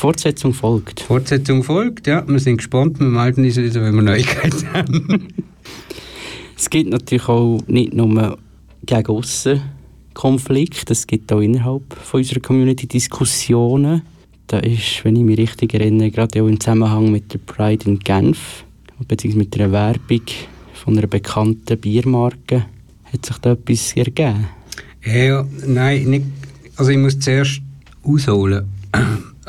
Fortsetzung 0.00 0.54
folgt. 0.54 1.00
Fortsetzung 1.00 1.62
folgt, 1.62 2.06
ja. 2.06 2.26
Wir 2.26 2.38
sind 2.38 2.56
gespannt. 2.56 2.98
Wir 2.98 3.06
melden 3.06 3.44
uns 3.44 3.58
wieder, 3.58 3.82
wenn 3.82 3.96
wir 3.96 4.00
Neuigkeiten 4.00 4.66
haben. 4.72 5.28
es 6.56 6.70
gibt 6.70 6.88
natürlich 6.88 7.28
auch 7.28 7.60
nicht 7.66 7.92
nur 7.92 8.38
gegen 8.86 9.06
aussen 9.08 9.60
Konflikte, 10.14 10.94
es 10.94 11.06
gibt 11.06 11.30
auch 11.30 11.40
innerhalb 11.40 11.92
von 11.92 12.20
unserer 12.20 12.40
Community 12.40 12.86
Diskussionen. 12.86 14.00
Da 14.46 14.60
ist, 14.60 15.04
wenn 15.04 15.16
ich 15.16 15.22
mich 15.22 15.38
richtig 15.38 15.74
erinnere, 15.74 16.10
gerade 16.10 16.42
auch 16.42 16.48
im 16.48 16.58
Zusammenhang 16.58 17.12
mit 17.12 17.34
der 17.34 17.38
Pride 17.38 17.84
in 17.84 17.98
Genf, 17.98 18.64
beziehungsweise 19.06 19.44
mit 19.44 19.60
einer 19.60 19.70
Werbung 19.70 20.22
von 20.72 20.96
einer 20.96 21.08
bekannten 21.08 21.78
Biermarke, 21.78 22.64
hat 23.04 23.26
sich 23.26 23.36
da 23.36 23.52
etwas 23.52 23.92
ergeben? 23.92 24.48
Ja, 25.04 25.46
nein, 25.66 26.04
nicht, 26.04 26.24
also 26.76 26.90
ich 26.90 26.96
muss 26.96 27.18
zuerst 27.18 27.60
ausholen. 28.02 28.64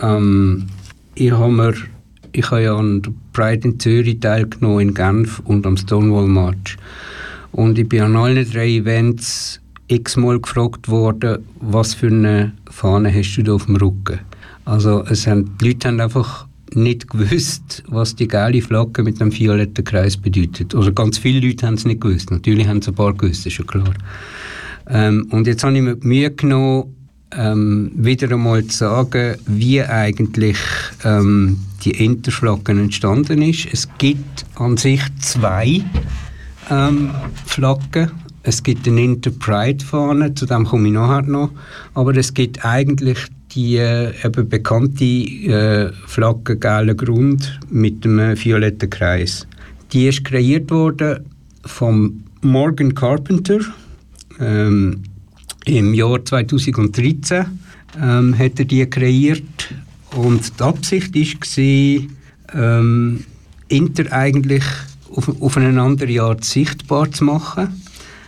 Ähm, 0.02 0.68
ich 1.16 1.32
habe 1.32 1.74
ich 2.34 2.50
habe 2.50 2.64
ja 2.64 2.76
an 2.76 3.02
der 3.02 3.12
Pride 3.34 3.68
in 3.68 3.80
Zürich 3.80 4.20
teilgenommen, 4.20 4.80
in 4.80 4.94
Genf 4.94 5.40
und 5.40 5.66
am 5.66 5.78
Stonewall 5.78 6.28
March. 6.28 6.78
Und 7.52 7.78
ich 7.78 7.88
bin 7.88 8.02
an 8.02 8.16
allen 8.16 8.50
drei 8.50 8.70
Events 8.70 9.60
x-mal 9.88 10.40
gefragt 10.40 10.88
worden, 10.88 11.40
was 11.60 11.94
für 11.94 12.08
eine 12.08 12.54
Fahne 12.70 13.14
hast 13.14 13.36
du 13.36 13.44
da 13.44 13.54
auf 13.54 13.66
dem 13.66 13.76
Rücken? 13.76 14.20
Also 14.64 15.04
es 15.10 15.28
haben, 15.28 15.58
die 15.60 15.70
Leute 15.70 15.90
haben 15.90 16.00
einfach 16.00 16.48
nicht 16.74 17.10
gewusst, 17.10 17.84
was 17.88 18.16
die 18.16 18.30
gelbe 18.30 18.62
Flagge 18.62 19.04
mit 19.04 19.20
dem 19.20 19.38
violetten 19.38 19.84
Kreis 19.84 20.16
bedeutet. 20.16 20.74
Oder 20.74 20.94
ganz 20.94 21.18
viele 21.18 21.46
Leute 21.46 21.68
haben 21.68 21.74
es 21.74 21.84
nicht 21.84 22.00
gewusst. 22.00 22.32
Natürlich 22.32 22.68
haben 22.68 22.78
es 22.78 22.88
ein 22.88 22.96
paar 22.96 23.14
gewusst, 23.14 23.46
ist 23.46 23.54
schon 23.54 23.68
klar. 23.68 23.94
Ähm, 24.88 25.28
und 25.32 25.48
jetzt 25.48 25.64
habe 25.66 25.76
ich 25.76 25.82
mir 25.82 25.96
die 25.96 26.08
Mühe 26.08 26.32
genommen, 26.32 26.96
ähm, 27.38 27.92
wieder 27.96 28.32
einmal 28.32 28.66
zu 28.66 28.78
sagen, 28.78 29.36
wie 29.46 29.82
eigentlich 29.82 30.58
ähm, 31.04 31.60
die 31.84 32.04
Interflaggen 32.04 32.80
entstanden 32.80 33.42
ist. 33.42 33.68
Es 33.72 33.88
gibt 33.98 34.46
an 34.56 34.78
sich 34.78 35.02
zwei 35.20 35.84
ähm, 36.70 37.12
Flaggen. 37.46 38.12
Es 38.44 38.64
gibt 38.64 38.88
eine 38.88 39.04
Interpride-Fahne, 39.04 40.34
zu 40.34 40.46
dem 40.46 40.66
komme 40.66 40.88
ich 40.88 40.94
nachher 40.94 41.22
noch. 41.24 41.52
Aber 41.94 42.16
es 42.16 42.34
gibt 42.34 42.66
eigentlich 42.66 43.20
die 43.54 43.78
äh, 43.78 44.14
eben 44.26 44.48
bekannte 44.48 45.04
äh, 45.04 45.92
Flagge 46.08 46.58
gelber 46.58 46.96
Grund 46.96 47.60
mit 47.70 48.04
dem 48.06 48.18
violetten 48.18 48.90
Kreis. 48.90 49.46
Die 49.92 50.08
ist 50.08 50.24
kreiert 50.24 50.72
worden 50.72 51.26
von 51.66 52.24
Morgan 52.42 52.96
Carpenter. 52.96 53.60
Ähm, 54.40 55.04
im 55.66 55.94
Jahr 55.94 56.24
2013 56.24 57.46
ähm, 58.02 58.38
hat 58.38 58.60
er 58.60 58.66
die 58.66 58.86
kreiert 58.90 59.74
und 60.16 60.60
die 60.60 60.64
Absicht 60.64 61.16
war, 61.16 62.08
ähm, 62.54 63.26
Inter 63.68 64.12
eigentlich 64.12 64.64
auf, 65.16 65.42
auf 65.42 65.58
eine 65.58 65.82
andere 65.82 66.22
Art 66.22 66.44
sichtbar 66.44 67.12
zu 67.12 67.24
machen. 67.26 67.82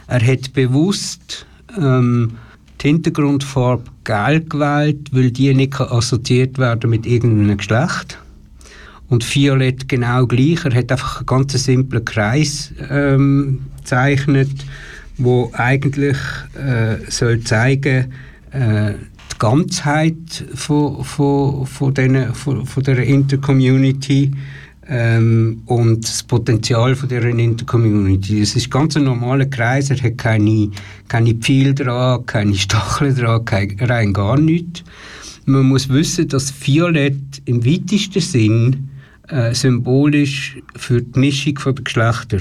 Er 0.07 0.25
hat 0.25 0.53
bewusst 0.53 1.45
ähm, 1.77 2.33
die 2.81 2.87
Hintergrundfarbe 2.87 3.83
gelb 4.03 4.49
gewählt, 4.49 5.09
weil 5.11 5.31
die 5.31 5.53
nicht 5.53 5.79
assoziiert 5.79 6.57
werden 6.57 6.89
mit 6.89 7.05
irgendeinem 7.05 7.57
Geschlecht. 7.57 8.19
Und 9.09 9.23
Violett 9.35 9.87
genau 9.89 10.25
gleich. 10.25 10.65
Er 10.65 10.73
hat 10.73 10.91
einfach 10.91 11.17
einen 11.17 11.25
ganz 11.25 11.53
simplen 11.53 12.03
Kreis 12.03 12.73
ähm, 12.89 13.61
gezeichnet 13.77 14.49
wo 15.17 15.51
eigentlich 15.53 16.17
äh, 16.55 16.97
soll 17.09 17.41
zeigen 17.41 18.13
äh, 18.51 18.93
die 19.31 19.37
Ganzheit 19.39 20.45
von, 20.53 21.03
von, 21.03 21.65
von, 21.65 21.93
den, 21.93 22.33
von, 22.33 22.65
von 22.65 22.83
der 22.83 23.03
Intercommunity 23.03 24.31
ähm, 24.87 25.61
und 25.65 26.03
das 26.03 26.23
Potenzial 26.23 26.95
von 26.95 27.09
der 27.09 27.23
Intercommunity. 27.23 28.41
Es 28.41 28.55
ist 28.55 28.69
ganz 28.69 28.95
ein 28.95 29.05
normaler 29.05 29.45
Kreis, 29.45 29.89
er 29.89 30.01
hat 30.01 30.17
keine, 30.17 30.69
keine 31.07 31.35
Pfeile 31.35 31.73
dran, 31.73 32.25
keine 32.25 32.55
Stacheln 32.55 33.15
dran, 33.15 33.45
kein, 33.45 33.77
rein 33.79 34.13
gar 34.13 34.39
nichts. 34.39 34.83
Man 35.45 35.67
muss 35.67 35.89
wissen, 35.89 36.27
dass 36.27 36.53
Violett 36.65 37.41
im 37.45 37.65
weitesten 37.65 38.21
Sinn 38.21 38.89
äh, 39.27 39.53
symbolisch 39.53 40.57
für 40.75 41.01
die 41.01 41.19
Mischung 41.19 41.57
der 41.65 41.73
Geschlechter. 41.73 42.39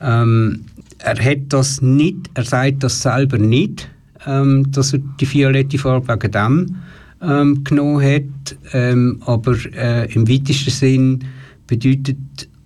Ähm, 0.00 0.64
er 0.98 1.24
hat 1.24 1.38
das 1.48 1.80
nicht, 1.80 2.30
er 2.34 2.44
sagt 2.44 2.82
das 2.82 3.02
selber 3.02 3.38
nicht, 3.38 3.88
ähm, 4.26 4.70
dass 4.70 4.92
er 4.92 5.00
die 5.20 5.32
violette 5.32 5.78
Farbe 5.78 6.08
wegen 6.08 6.32
dem 6.32 6.76
ähm, 7.22 7.64
genommen 7.64 8.02
hat, 8.02 8.56
ähm, 8.72 9.22
aber 9.26 9.56
äh, 9.74 10.12
im 10.12 10.28
weitesten 10.28 10.70
Sinn 10.70 11.24
bedeutet, 11.66 12.16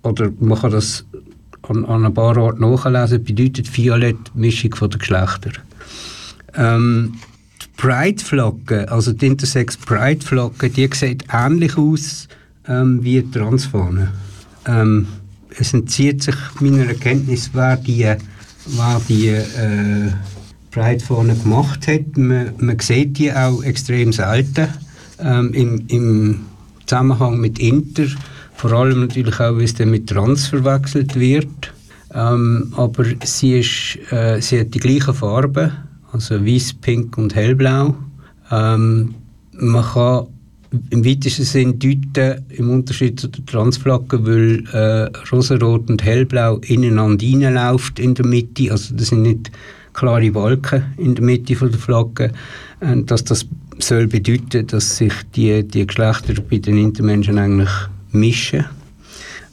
oder 0.03 0.31
man 0.39 0.59
kann 0.59 0.71
das 0.71 1.05
an, 1.63 1.85
an 1.85 2.05
ein 2.05 2.13
paar 2.13 2.37
Orten 2.37 2.61
nachlesen, 2.61 3.23
bedeutet 3.23 3.75
Violett 3.75 4.35
Mischung 4.35 4.75
von 4.75 4.89
den 4.89 4.99
Geschlechtern. 4.99 5.53
Ähm, 6.55 7.13
Pride-Flagge, 7.77 8.91
also 8.91 9.13
die 9.13 9.27
Intersex 9.27 9.77
Pride-Flagge, 9.77 10.69
die 10.69 10.89
sieht 10.93 11.25
ähnlich 11.31 11.77
aus 11.77 12.27
ähm, 12.67 13.03
wie 13.03 13.21
die 13.21 13.31
Transfahne. 13.31 14.11
Ähm, 14.67 15.07
es 15.59 15.73
entzieht 15.73 16.23
sich 16.23 16.35
meiner 16.59 16.87
Erkenntnis, 16.87 17.49
wer 17.53 17.77
die, 17.77 18.03
wer 18.65 19.01
die 19.07 19.27
äh, 19.27 20.11
Pride-Fahne 20.71 21.35
gemacht 21.35 21.87
hat. 21.87 22.17
Man, 22.17 22.53
man 22.57 22.79
sieht 22.79 23.17
die 23.17 23.31
auch 23.31 23.63
extrem 23.63 24.11
selten 24.11 24.67
ähm, 25.19 25.53
im, 25.53 25.85
im 25.87 26.45
Zusammenhang 26.85 27.39
mit 27.39 27.59
Inter. 27.59 28.05
Vor 28.55 28.71
allem 28.71 29.01
natürlich 29.01 29.39
auch, 29.39 29.57
wie 29.57 29.63
es 29.63 29.73
dann 29.73 29.91
mit 29.91 30.07
Trans 30.07 30.47
verwechselt 30.47 31.19
wird. 31.19 31.73
Ähm, 32.13 32.73
aber 32.75 33.05
sie, 33.23 33.59
ist, 33.59 33.97
äh, 34.11 34.39
sie 34.41 34.59
hat 34.59 34.73
die 34.73 34.79
gleichen 34.79 35.13
Farben, 35.13 35.71
also 36.11 36.45
weiß, 36.45 36.73
pink 36.75 37.17
und 37.17 37.35
hellblau. 37.35 37.95
Ähm, 38.51 39.15
man 39.53 39.83
kann 39.83 40.27
im 40.89 41.05
weitesten 41.05 41.43
Sinn 41.43 41.79
deuten, 41.79 42.43
im 42.49 42.69
Unterschied 42.69 43.19
zu 43.19 43.27
der 43.27 43.45
Transflagge, 43.45 44.25
weil 44.25 44.63
äh, 44.73 45.11
rosarot 45.31 45.89
und 45.89 46.03
hellblau 46.03 46.57
ineinander 46.65 47.25
reinläuft 47.25 47.99
in 47.99 48.15
der 48.15 48.25
Mitte, 48.25 48.71
also 48.71 48.95
das 48.95 49.07
sind 49.07 49.21
nicht 49.21 49.51
klare 49.93 50.33
Wolken 50.33 50.83
in 50.97 51.15
der 51.15 51.23
Mitte 51.23 51.55
von 51.55 51.71
der 51.71 51.79
Flagge, 51.79 52.31
äh, 52.79 53.01
dass 53.03 53.23
das 53.23 53.45
soll 53.79 54.07
bedeuten, 54.07 54.67
dass 54.67 54.97
sich 54.97 55.13
die, 55.35 55.63
die 55.67 55.87
Geschlechter 55.87 56.33
bei 56.49 56.57
den 56.57 56.77
Intermenschen 56.77 57.37
eigentlich 57.37 57.71
mischen. 58.11 58.65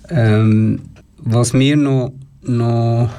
Ähm, 0.08 0.80
was 1.18 1.52
mir 1.52 1.76
noch, 1.76 2.12
noch, 2.42 3.10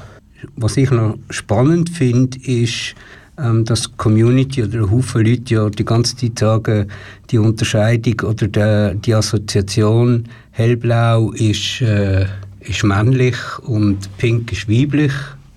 was 0.56 0.76
ich 0.76 0.90
noch 0.90 1.18
spannend 1.30 1.90
finde, 1.90 2.38
ist, 2.38 2.94
ähm, 3.38 3.64
dass 3.64 3.96
Community 3.96 4.62
oder 4.62 4.80
ein 4.80 4.90
Haufen 4.90 5.24
Leute 5.24 5.54
ja 5.54 5.70
die 5.70 5.84
ganze 5.84 6.16
Zeit 6.16 6.38
sagen, 6.38 6.88
die 7.30 7.38
Unterscheidung 7.38 8.28
oder 8.28 8.48
der, 8.48 8.94
die 8.94 9.14
Assoziation 9.14 10.28
hellblau 10.50 11.32
ist, 11.32 11.80
äh, 11.80 12.26
ist 12.60 12.84
männlich 12.84 13.36
und 13.64 13.98
pink 14.18 14.52
ist 14.52 14.68
weiblich, 14.68 15.12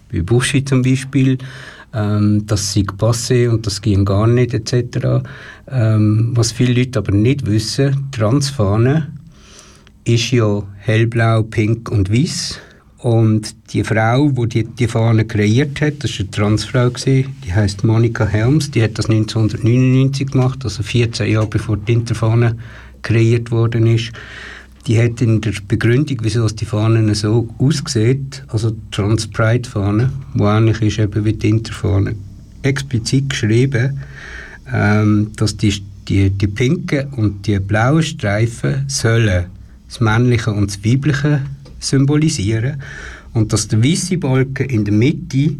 wie 0.09 0.21
Buschi 0.21 0.63
zum 0.63 0.81
Beispiel. 0.81 1.37
Ähm, 1.93 2.45
das 2.45 2.73
sei 2.73 2.81
passé 2.81 3.49
und 3.49 3.65
das 3.65 3.81
ging 3.81 4.05
gar 4.05 4.27
nicht 4.27 4.53
etc. 4.53 5.23
Ähm, 5.69 6.31
was 6.35 6.51
viele 6.51 6.73
Leute 6.73 6.99
aber 6.99 7.11
nicht 7.11 7.45
wissen, 7.45 8.07
Transfahne 8.11 9.07
ist 10.03 10.31
ja 10.31 10.63
hellblau, 10.77 11.43
pink 11.43 11.89
und 11.89 12.11
weiß 12.11 12.59
und 12.99 13.55
die 13.73 13.83
Frau, 13.83 14.29
die 14.29 14.47
die, 14.47 14.63
die 14.63 14.87
Fahne 14.87 15.25
kreiert 15.25 15.81
hat, 15.81 16.03
das 16.03 16.11
war 16.11 16.19
eine 16.21 16.31
Transfrau, 16.31 16.89
die 16.89 17.53
heißt 17.53 17.83
Monika 17.83 18.25
Helms, 18.25 18.71
die 18.71 18.81
hat 18.81 18.97
das 18.97 19.09
1999 19.09 20.31
gemacht, 20.31 20.59
also 20.63 20.81
14 20.81 21.31
Jahre 21.31 21.47
bevor 21.47 21.77
die 21.77 21.93
Interfahne 21.93 22.57
kreiert 23.01 23.51
worden 23.51 23.87
ist. 23.87 24.11
Die 24.87 25.01
hat 25.01 25.21
in 25.21 25.41
der 25.41 25.53
Begründung, 25.67 26.17
wieso 26.21 26.47
die 26.47 26.65
Fahne 26.65 27.15
so 27.15 27.49
aussieht, 27.57 28.43
also 28.47 28.71
die 28.71 28.91
Trans-Pride-Fahne, 28.91 30.11
die 30.35 30.43
ähnlich 30.43 30.81
ist 30.81 30.99
eben 30.99 31.25
wie 31.25 31.33
die 31.33 31.49
Interfahne, 31.49 32.15
explizit 32.61 33.29
geschrieben, 33.29 33.99
ähm, 34.71 35.31
dass 35.35 35.57
die, 35.57 35.73
die, 36.07 36.29
die 36.29 36.47
pinken 36.47 37.07
und 37.13 37.47
die 37.47 37.59
blauen 37.59 38.03
Streifen 38.03 38.85
sollen 38.87 39.45
das 39.87 39.99
Männliche 39.99 40.51
und 40.51 40.71
das 40.71 40.83
Weibliche 40.83 41.41
symbolisieren 41.87 42.81
und 43.33 43.53
dass 43.53 43.67
der 43.67 43.83
weiße 43.83 44.17
Balken 44.17 44.69
in 44.69 44.85
der 44.85 44.93
Mitte 44.93 45.55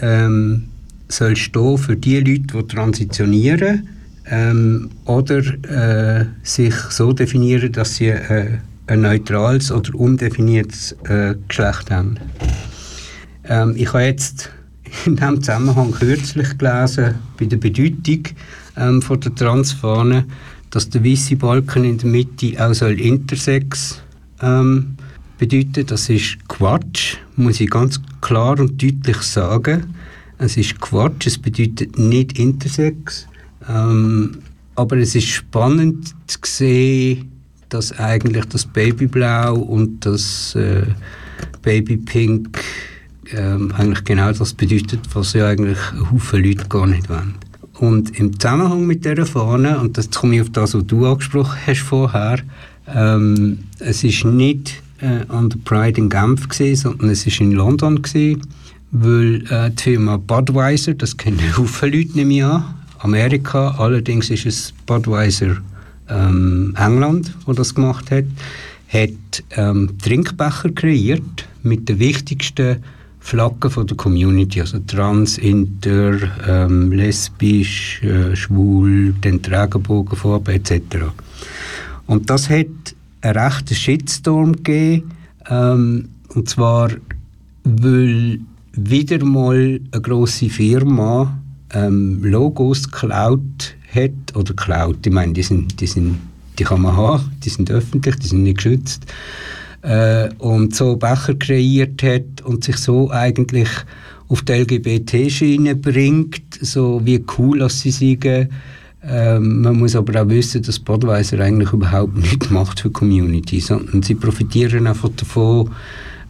ähm, 0.00 0.64
soll 1.08 1.36
stehen 1.36 1.78
für 1.78 1.96
die 1.96 2.20
Leute, 2.20 2.62
die 2.62 2.68
transitionieren 2.68 3.88
ähm, 4.26 4.90
oder 5.04 5.38
äh, 5.38 6.26
sich 6.42 6.74
so 6.74 7.12
definieren, 7.12 7.72
dass 7.72 7.96
sie 7.96 8.08
äh, 8.08 8.58
ein 8.86 9.02
neutrales 9.02 9.70
oder 9.70 9.94
undefiniertes 9.94 10.92
äh, 11.04 11.34
Geschlecht 11.46 11.90
haben. 11.90 12.16
Ähm, 13.44 13.74
ich 13.76 13.88
habe 13.88 14.04
jetzt 14.04 14.50
in 15.06 15.16
diesem 15.16 15.42
Zusammenhang 15.42 15.92
kürzlich 15.92 16.56
gelesen, 16.58 17.14
bei 17.38 17.46
der 17.46 17.56
Bedeutung 17.56 18.24
ähm, 18.76 19.02
von 19.02 19.20
der 19.20 19.34
Transfahne, 19.34 20.24
dass 20.70 20.90
der 20.90 21.04
weiße 21.04 21.36
Balken 21.36 21.84
in 21.84 21.98
der 21.98 22.08
Mitte 22.08 22.54
auch 22.58 22.74
soll 22.74 23.00
intersex 23.00 24.02
ähm, 24.42 24.97
bedeuten. 25.38 25.86
Das 25.86 26.08
ist 26.08 26.36
Quatsch, 26.48 27.16
muss 27.36 27.60
ich 27.60 27.70
ganz 27.70 28.00
klar 28.20 28.58
und 28.58 28.82
deutlich 28.82 29.18
sagen. 29.22 29.94
Es 30.38 30.56
ist 30.56 30.80
Quatsch, 30.80 31.26
es 31.26 31.38
bedeutet 31.38 31.98
nicht 31.98 32.38
Intersex. 32.38 33.26
Ähm, 33.68 34.38
aber 34.74 34.96
es 34.98 35.14
ist 35.14 35.28
spannend 35.28 36.14
zu 36.26 36.38
sehen, 36.44 37.32
dass 37.68 37.92
eigentlich 37.98 38.44
das 38.46 38.64
Babyblau 38.64 39.56
und 39.56 40.06
das 40.06 40.54
äh, 40.54 40.86
Babypink 41.62 42.60
ähm, 43.32 43.72
eigentlich 43.76 44.04
genau 44.04 44.32
das 44.32 44.54
bedeutet, 44.54 45.00
was 45.12 45.32
ja 45.32 45.48
eigentlich 45.48 45.78
Haufen 46.10 46.42
Leute 46.42 46.66
gar 46.68 46.86
nicht 46.86 47.08
wollen. 47.08 47.34
Und 47.74 48.18
im 48.18 48.38
Zusammenhang 48.38 48.86
mit 48.86 49.04
dieser 49.04 49.26
Fahne, 49.26 49.78
und 49.78 49.98
das 49.98 50.10
komme 50.10 50.36
ich 50.36 50.42
auf 50.42 50.50
das, 50.50 50.74
was 50.74 50.86
du 50.86 51.06
angesprochen 51.06 51.58
hast 51.66 51.80
vorher, 51.80 52.38
ähm, 52.86 53.58
es 53.78 54.02
ist 54.02 54.24
nicht 54.24 54.82
äh, 55.00 55.24
an 55.28 55.50
der 55.50 55.58
Pride 55.64 56.00
in 56.00 56.08
Genf 56.08 56.48
gewesen, 56.48 56.76
sondern 56.82 57.10
es 57.10 57.26
ist 57.26 57.40
in 57.40 57.52
London 57.52 58.02
gewesen, 58.02 58.42
weil 58.90 59.44
äh, 59.50 59.70
die 59.70 59.82
Firma 59.82 60.16
Budweiser, 60.16 60.94
das 60.94 61.16
kennen 61.16 61.38
viele 61.66 61.98
Leute 61.98 62.12
nicht 62.14 62.26
mehr 62.26 62.50
an, 62.50 62.74
Amerika, 63.00 63.76
allerdings 63.78 64.30
ist 64.30 64.46
es 64.46 64.74
Budweiser 64.86 65.56
ähm, 66.08 66.74
England, 66.76 67.34
wo 67.46 67.52
das 67.52 67.74
gemacht 67.74 68.10
hat, 68.10 68.24
hat 68.88 69.44
ähm, 69.56 69.90
Trinkbecher 70.02 70.70
kreiert 70.70 71.48
mit 71.62 71.88
den 71.88 71.98
wichtigsten 71.98 72.82
Flaggen 73.20 73.70
von 73.70 73.86
der 73.86 73.96
Community, 73.96 74.60
also 74.60 74.78
trans, 74.78 75.36
inter, 75.38 76.16
ähm, 76.46 76.92
lesbisch, 76.92 78.02
äh, 78.02 78.34
schwul, 78.34 79.12
den 79.12 79.40
Regenbogenfarbe 79.44 80.54
etc. 80.54 80.80
Und 82.06 82.30
das 82.30 82.48
hat 82.48 82.66
einen 83.20 83.36
rechten 83.36 83.74
Shitstorm 83.74 84.52
gegeben, 84.52 85.10
ähm, 85.48 86.08
und 86.34 86.48
zwar, 86.48 86.90
weil 87.64 88.40
wieder 88.72 89.24
mal 89.24 89.80
eine 89.90 90.02
grosse 90.02 90.48
Firma 90.48 91.38
ähm, 91.72 92.22
Logos 92.22 92.90
geklaut 92.90 93.74
hat, 93.92 94.36
oder 94.36 94.54
geklaut, 94.54 95.06
ich 95.06 95.12
meine, 95.12 95.32
die, 95.32 95.42
sind, 95.42 95.80
die, 95.80 95.86
sind, 95.86 96.18
die 96.58 96.64
kann 96.64 96.82
man 96.82 96.96
haben, 96.96 97.30
die 97.44 97.48
sind 97.48 97.70
öffentlich, 97.70 98.16
die 98.16 98.28
sind 98.28 98.42
nicht 98.42 98.58
geschützt, 98.58 99.06
äh, 99.82 100.28
und 100.38 100.74
so 100.74 100.96
Becher 100.96 101.34
kreiert 101.34 102.02
hat 102.02 102.42
und 102.44 102.64
sich 102.64 102.76
so 102.76 103.10
eigentlich 103.10 103.68
auf 104.28 104.42
die 104.42 104.52
LGBT-Schiene 104.52 105.74
bringt, 105.74 106.58
so 106.60 107.00
wie 107.04 107.24
cool 107.38 107.60
dass 107.60 107.80
sie 107.80 107.90
sagen, 107.90 108.50
ähm, 109.02 109.62
man 109.62 109.76
muss 109.76 109.94
aber 109.94 110.22
auch 110.22 110.28
wissen, 110.28 110.62
dass 110.62 110.78
Budweiser 110.78 111.38
eigentlich 111.40 111.72
überhaupt 111.72 112.16
nichts 112.16 112.50
macht 112.50 112.80
für 112.80 112.90
Community, 112.90 113.60
sondern 113.60 114.02
sie 114.02 114.14
profitieren 114.14 114.86
einfach 114.86 115.10
davon, 115.10 115.70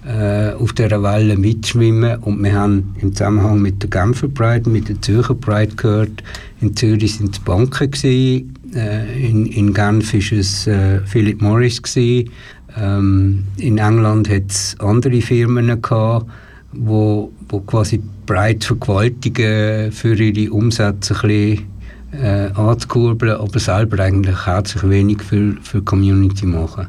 äh, 0.06 0.52
auf 0.52 0.72
dieser 0.74 1.02
Welle 1.02 1.36
mitschwimmen. 1.36 2.18
Und 2.18 2.42
wir 2.42 2.52
haben 2.52 2.94
im 3.00 3.14
Zusammenhang 3.14 3.60
mit 3.60 3.82
der 3.82 3.90
Genfer 3.90 4.28
Pride, 4.28 4.68
mit 4.68 4.88
der 4.88 5.00
Zürcher 5.00 5.34
Pride 5.34 5.74
gehört, 5.76 6.22
in 6.60 6.76
Zürich 6.76 7.16
sind 7.16 7.34
es 7.34 7.40
Banken 7.40 7.90
gewesen, 7.90 8.54
äh, 8.74 9.28
in, 9.28 9.46
in 9.46 9.74
Genf 9.74 10.12
war 10.12 10.38
es 10.38 10.66
äh, 10.66 11.00
Philip 11.06 11.40
Morris 11.40 11.82
gewesen, 11.82 12.30
ähm, 12.76 13.44
in 13.56 13.78
England 13.78 14.28
hat 14.28 14.50
es 14.50 14.76
andere 14.78 15.20
Firmen 15.20 15.80
gehabt, 15.80 16.26
wo, 16.72 17.32
wo 17.48 17.60
quasi 17.60 18.00
breit 18.26 18.64
vergewaltigen 18.64 19.90
für 19.90 20.14
ihre 20.14 20.52
Umsätze 20.52 21.14
ein 21.14 21.20
bisschen 21.22 21.77
äh, 22.12 22.50
anzukurbeln, 22.54 23.36
aber 23.36 23.58
selber 23.58 24.02
eigentlich 24.02 24.46
herzlich 24.46 24.88
wenig 24.88 25.22
für, 25.22 25.54
für 25.62 25.78
die 25.78 25.84
Community 25.84 26.46
machen. 26.46 26.88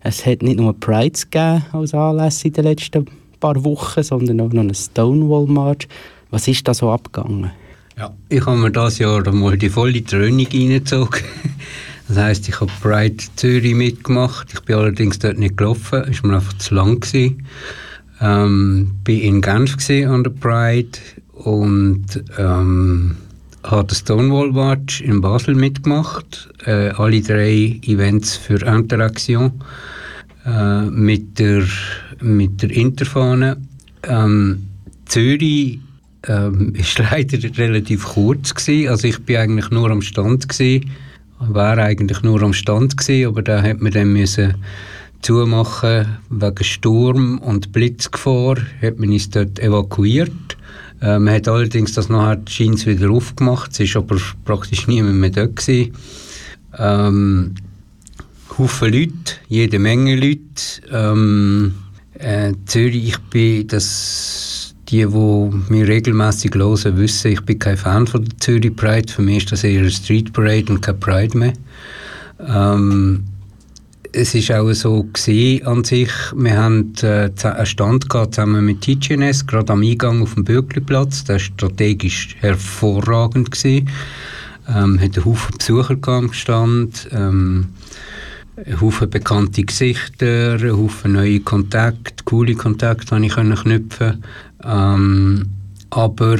Es 0.00 0.24
hat 0.24 0.42
nicht 0.42 0.58
nur 0.58 0.78
Prides 0.78 1.30
gegeben 1.30 1.64
als 1.72 1.94
Anlässe 1.94 2.48
in 2.48 2.54
den 2.54 2.64
letzten 2.64 3.06
paar 3.38 3.62
Wochen, 3.64 4.02
sondern 4.02 4.40
auch 4.40 4.52
noch 4.52 4.60
einen 4.60 4.74
Stonewall 4.74 5.46
March. 5.46 5.88
Was 6.30 6.48
ist 6.48 6.66
da 6.66 6.74
so 6.74 6.90
abgegangen? 6.90 7.50
Ja, 7.98 8.14
ich 8.28 8.46
habe 8.46 8.56
mir 8.56 8.70
das 8.70 8.98
Jahr 8.98 9.30
mal 9.32 9.58
die 9.58 9.68
volle 9.68 10.04
Trönung 10.04 10.46
reingezogen. 10.46 11.20
Das 12.08 12.18
heisst, 12.18 12.48
ich 12.48 12.60
habe 12.60 12.72
Pride 12.82 13.22
Zürich 13.36 13.72
mitgemacht. 13.72 14.48
Ich 14.52 14.60
bin 14.62 14.74
allerdings 14.74 15.20
dort 15.20 15.38
nicht 15.38 15.56
gelaufen, 15.56 16.02
es 16.10 16.20
war 16.24 16.30
mir 16.30 16.36
einfach 16.38 16.54
zu 16.54 16.74
lang. 16.74 16.98
Gewesen. 16.98 17.46
Ähm, 18.20 18.90
bin 19.04 19.20
in 19.20 19.40
Genf 19.40 19.76
an 19.88 20.24
der 20.24 20.30
Pride 20.30 20.98
und 21.34 22.06
ähm, 22.36 23.16
habe 23.64 23.88
den 23.88 23.94
Stonewall 23.94 24.54
Watch 24.54 25.00
in 25.00 25.20
Basel 25.20 25.54
mitgemacht. 25.54 26.48
Äh, 26.64 26.90
alle 26.90 27.20
drei 27.20 27.80
Events 27.82 28.36
für 28.36 28.60
Interaction 28.66 29.52
äh, 30.46 30.82
mit, 30.82 31.38
der, 31.38 31.64
mit 32.20 32.62
der 32.62 32.70
Interfahne. 32.70 33.56
Ähm, 34.02 34.66
Zürich 35.06 35.80
ähm, 36.26 36.74
leider 36.98 37.58
relativ 37.58 38.04
kurz 38.04 38.54
gewesen. 38.54 38.88
Also 38.88 39.08
ich 39.08 39.18
bin 39.20 39.36
eigentlich 39.36 39.70
nur 39.70 39.90
am 39.90 40.02
Stand 40.02 40.48
gewesen. 40.48 40.90
War 41.38 41.78
eigentlich 41.78 42.22
nur 42.22 42.42
am 42.42 42.52
Stand 42.52 42.96
gewesen, 42.96 43.28
aber 43.28 43.42
da 43.42 43.62
hat 43.62 43.80
man 43.80 43.92
dann 43.92 44.12
müssen 44.12 44.54
zumachen 45.22 46.18
wegen 46.28 46.64
Sturm 46.64 47.38
und 47.38 47.72
Blitzgefahr. 47.72 48.56
Hat 48.82 48.98
man 48.98 49.10
uns 49.10 49.30
dort 49.30 49.58
evakuiert. 49.58 50.56
Äh, 51.00 51.18
man 51.18 51.34
hat 51.34 51.48
allerdings 51.48 51.92
das 51.92 52.08
nachher 52.08 52.40
scheint 52.48 52.84
wieder 52.86 53.10
aufgemacht. 53.10 53.78
Es 53.78 53.94
war 53.94 54.02
aber 54.02 54.16
praktisch 54.44 54.86
niemand 54.86 55.16
mehr 55.16 55.30
dort 55.30 55.56
gewesen. 55.56 55.92
Ähm, 56.78 57.54
Haufen 58.58 58.92
Leute, 58.92 59.34
jede 59.48 59.78
Menge 59.78 60.16
Leute. 60.16 60.40
Ähm, 60.90 61.74
äh, 62.18 62.52
Zürich, 62.66 63.08
ich 63.08 63.18
bin 63.30 63.66
das 63.68 64.74
die, 64.90 65.06
die 65.06 65.72
mich 65.72 65.88
regelmäßig 65.88 66.54
hören, 66.54 66.96
wissen, 66.96 67.30
ich 67.30 67.40
bin 67.42 67.58
kein 67.58 67.76
Fan 67.76 68.06
von 68.06 68.24
der 68.24 68.36
Zürich 68.38 68.74
Pride. 68.74 69.12
Für 69.12 69.22
mich 69.22 69.44
ist 69.44 69.52
das 69.52 69.64
eher 69.64 69.80
eine 69.80 69.90
Street 69.90 70.32
Parade 70.32 70.72
und 70.72 70.82
keine 70.82 70.98
Pride 70.98 71.38
mehr. 71.38 71.52
Ähm, 72.40 73.24
es 74.12 74.34
ist 74.34 74.52
auch 74.52 74.72
so 74.72 75.04
gesehen 75.12 75.66
an 75.66 75.84
sich. 75.84 76.10
Wir 76.34 76.56
haben 76.56 76.92
äh, 77.02 77.30
einen 77.42 77.66
Stand 77.66 78.08
gehabt, 78.08 78.34
zusammen 78.34 78.64
mit 78.64 78.80
TGNS, 78.80 79.46
gerade 79.46 79.72
am 79.72 79.82
Eingang 79.82 80.22
auf 80.22 80.34
dem 80.34 80.44
Bürgliplatz. 80.44 81.24
Der 81.24 81.36
war 81.36 81.40
strategisch 81.40 82.36
hervorragend 82.40 83.50
gewesen. 83.50 83.88
Ähm, 84.68 85.00
hat 85.00 85.16
einen 85.16 85.24
Haufen 85.24 85.58
Besucher 85.58 85.96
am 86.08 86.32
Stand, 86.32 87.08
ähm, 87.12 87.68
einen 88.56 88.80
Haufen 88.80 89.10
bekannte 89.10 89.64
Gesichter, 89.64 90.54
einen 90.54 90.76
Haufen 90.76 91.12
neue 91.12 91.40
Kontakte, 91.40 92.24
coole 92.24 92.54
Kontakte, 92.54 93.18
die 93.20 93.26
ich 93.26 93.34
knüpfen 93.34 94.22
ähm, 94.62 95.46
aber 95.90 96.38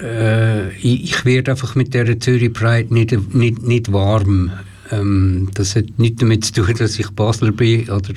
äh, 0.00 0.74
ich, 0.76 1.04
ich 1.04 1.24
werde 1.24 1.52
einfach 1.52 1.74
mit 1.74 1.94
der 1.94 2.18
Zürich 2.18 2.52
Pride 2.52 2.92
nicht, 2.92 3.34
nicht, 3.34 3.62
nicht 3.62 3.92
warm. 3.92 4.50
Ähm, 4.90 5.50
das 5.54 5.76
hat 5.76 5.98
nichts 5.98 6.20
damit 6.20 6.44
zu 6.44 6.52
tun, 6.52 6.74
dass 6.78 6.98
ich 6.98 7.08
Basler 7.10 7.52
bin 7.52 7.88
oder 7.88 8.14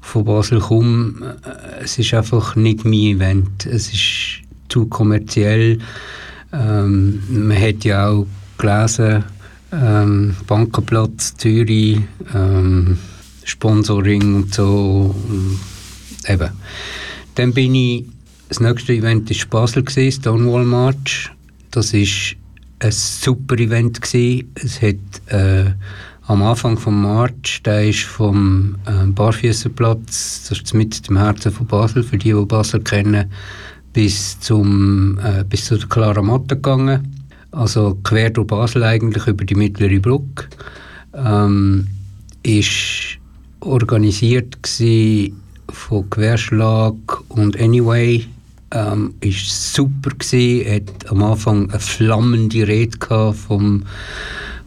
von 0.00 0.24
Basel 0.24 0.60
komme. 0.60 1.36
Äh, 1.44 1.84
es 1.84 1.98
ist 1.98 2.12
einfach 2.14 2.56
nicht 2.56 2.84
mein 2.84 2.94
Event. 2.94 3.66
Es 3.66 3.92
ist 3.92 4.42
zu 4.68 4.86
kommerziell. 4.86 5.78
Ähm, 6.52 7.22
man 7.30 7.60
hat 7.60 7.84
ja 7.84 8.08
auch 8.08 8.26
gelesen, 8.56 9.24
ähm, 9.72 10.34
Bankenplatz, 10.46 11.36
Zürich, 11.36 12.00
ähm, 12.34 12.98
Sponsoring 13.44 14.34
und 14.34 14.54
so. 14.54 15.14
Eben. 16.26 16.50
Dann 17.34 17.52
bin 17.52 17.74
ich, 17.74 18.04
das 18.48 18.60
nächste 18.60 18.94
Event 18.94 19.30
war 19.30 19.60
Basel, 19.60 19.84
gewesen, 19.84 20.20
Stonewall 20.20 20.64
March. 20.64 21.30
Das 21.70 21.92
war 21.92 22.00
ein 22.80 22.92
super 22.92 23.58
Event. 23.58 24.00
Gewesen. 24.00 24.52
Es 24.54 24.80
hat 24.82 24.96
äh, 25.32 25.70
am 26.26 26.42
Anfang 26.42 26.78
vom 26.78 27.02
March, 27.02 27.62
der 27.64 27.88
ist 27.88 28.02
vom 28.02 28.76
äh, 28.86 29.06
Barfüßerplatz, 29.06 30.48
das 30.48 30.58
ist 30.58 30.74
mit 30.74 31.08
dem 31.08 31.16
Herzen 31.16 31.52
von 31.52 31.66
Basel, 31.66 32.02
für 32.02 32.18
die, 32.18 32.32
die 32.32 32.44
Basel 32.44 32.80
kennen, 32.80 33.30
bis, 33.92 34.38
zum, 34.40 35.18
äh, 35.18 35.44
bis 35.44 35.64
zu 35.66 35.78
der 35.78 35.88
Clara 35.88 36.22
Matte 36.22 36.56
gegangen. 36.56 37.14
Also 37.50 37.98
quer 38.04 38.30
durch 38.30 38.46
Basel 38.46 38.84
eigentlich 38.84 39.26
über 39.26 39.44
die 39.44 39.54
mittlere 39.54 39.98
Brücke. 40.00 40.48
Ähm, 41.14 41.88
ist 42.42 43.18
organisiert 43.60 44.58
von 45.70 46.10
Querschlag 46.10 46.94
und 47.28 47.58
Anyway. 47.58 48.26
Ähm, 48.70 49.14
ist 49.20 49.74
super 49.74 50.10
gewesen, 50.10 50.70
hat 50.70 51.10
am 51.10 51.22
Anfang 51.22 51.70
eine 51.70 51.80
flammende 51.80 52.68
Rede 52.68 53.32
vom, 53.32 53.84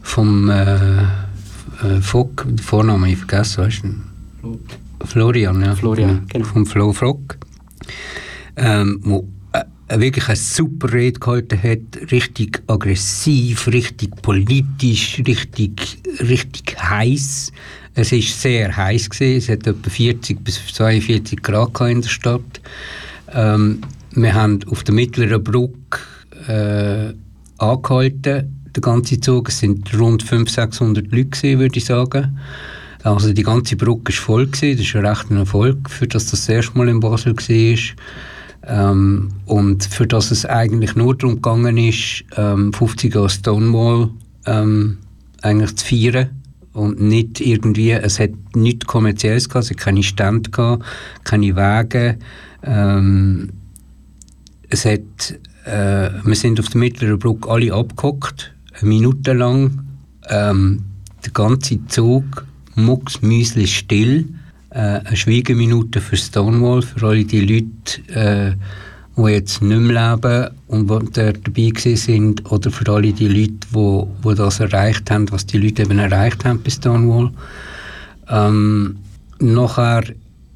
vom 0.00 0.50
äh, 0.50 1.02
äh, 1.82 2.00
Fock, 2.00 2.44
den 2.46 2.58
Vornamen 2.58 3.10
ich 3.10 3.18
vergessen, 3.18 3.64
weißt 3.64 3.82
du? 4.42 4.58
Florian, 5.04 5.62
ja. 5.62 5.74
Florian, 5.74 6.26
genau. 6.28 6.46
Vom 6.46 6.66
Flo 6.66 6.92
Frock. 6.92 7.38
Ähm, 8.56 9.00
wo 9.02 9.28
äh, 9.52 10.00
wirklich 10.00 10.26
eine 10.26 10.36
super 10.36 10.92
Rede 10.92 11.18
gehalten 11.18 11.62
hat, 11.62 12.10
richtig 12.10 12.62
aggressiv, 12.66 13.66
richtig 13.68 14.10
politisch, 14.22 15.22
richtig, 15.26 15.98
richtig 16.20 16.76
heiß. 16.78 17.52
Es 17.94 18.12
ist 18.12 18.40
sehr 18.40 18.74
heiß 18.74 19.10
gewesen. 19.10 19.38
Es 19.38 19.48
hat 19.48 19.66
etwa 19.66 19.90
40 19.90 20.42
bis 20.42 20.60
42 20.72 21.42
Grad 21.42 21.80
in 21.82 22.00
der 22.00 22.08
Stadt. 22.08 22.60
Ähm, 23.34 23.80
wir 24.12 24.34
haben 24.34 24.60
auf 24.70 24.84
der 24.84 24.94
mittleren 24.94 25.42
Brücke 25.42 25.98
äh, 26.48 27.14
angehalten 27.58 28.58
der 28.74 28.80
ganze 28.80 29.20
Zug. 29.20 29.48
Es 29.48 29.58
sind 29.58 29.92
rund 29.98 30.22
500, 30.22 30.72
600 30.72 31.12
Leute 31.12 31.24
gewesen, 31.26 31.58
würde 31.60 31.78
ich 31.78 31.84
sagen. 31.84 32.38
Also 33.02 33.32
die 33.32 33.42
ganze 33.42 33.76
Brücke 33.76 34.12
war 34.12 34.20
voll. 34.20 34.46
Gewesen. 34.46 34.78
Das 34.78 34.86
ist 34.86 34.96
ein 34.96 35.06
recht 35.06 35.30
ein 35.30 35.36
Erfolg, 35.36 35.90
für 35.90 36.06
das, 36.06 36.30
das 36.30 36.48
erste 36.48 36.76
Mal 36.78 36.88
in 36.88 37.00
Basel 37.00 37.36
war. 37.36 37.78
Ähm, 38.64 39.28
und 39.46 39.84
für 39.84 40.06
das 40.06 40.30
es 40.30 40.46
eigentlich 40.46 40.94
nur 40.94 41.16
darum 41.16 41.36
gegangen 41.36 41.76
ist, 41.78 42.24
ähm, 42.36 42.72
50 42.72 43.14
Jahre 43.14 43.28
Stonewall 43.28 44.10
ähm, 44.46 44.98
eigentlich 45.42 45.76
zu 45.76 45.86
feiern 45.86 46.30
und 46.72 47.00
nicht 47.00 47.40
irgendwie, 47.40 47.90
es 47.90 48.20
hat 48.20 48.30
nichts 48.54 48.86
Kommerzielles 48.86 49.48
gehabt, 49.48 49.64
es 49.64 49.70
hat 49.70 49.78
keine 49.78 50.04
Stände 50.04 50.50
gehabt, 50.50 50.84
keine 51.24 51.56
Wege, 51.56 52.18
ähm, 52.62 53.50
es 54.68 54.84
hat, 54.84 55.38
äh, 55.64 56.10
wir 56.24 56.34
sind 56.34 56.58
auf 56.58 56.68
der 56.68 56.78
Mittleren 56.78 57.18
Brücke 57.18 57.50
alle 57.50 57.72
abgehockt, 57.72 58.54
eine 58.80 58.88
Minute 58.88 59.32
lang, 59.32 59.82
ähm, 60.28 60.84
der 61.24 61.32
ganze 61.32 61.84
Zug 61.86 62.46
mucksmüsli 62.74 63.66
still, 63.66 64.28
äh, 64.70 64.78
eine 64.78 65.16
Schweigeminute 65.16 66.00
für 66.00 66.16
Stonewall, 66.16 66.82
für 66.82 67.06
alle 67.06 67.24
die 67.24 67.40
Leute, 67.40 68.12
äh, 68.18 68.54
die 69.16 69.30
jetzt 69.30 69.60
nicht 69.60 69.80
mehr 69.80 70.14
leben 70.14 70.50
und 70.68 70.90
die 70.90 71.12
da 71.12 71.32
dabei 71.32 71.72
sind, 71.94 72.50
oder 72.50 72.70
für 72.70 72.90
alle 72.90 73.12
die 73.12 73.28
Leute, 73.28 73.66
die, 73.74 74.28
die 74.28 74.34
das 74.34 74.60
erreicht 74.60 75.10
haben, 75.10 75.30
was 75.30 75.44
die 75.44 75.58
Leute 75.58 75.82
eben 75.82 75.98
erreicht 75.98 76.44
haben 76.44 76.62
bei 76.62 76.70
Stonewall. 76.70 77.30
Ähm, 78.28 78.96
nachher 79.38 80.04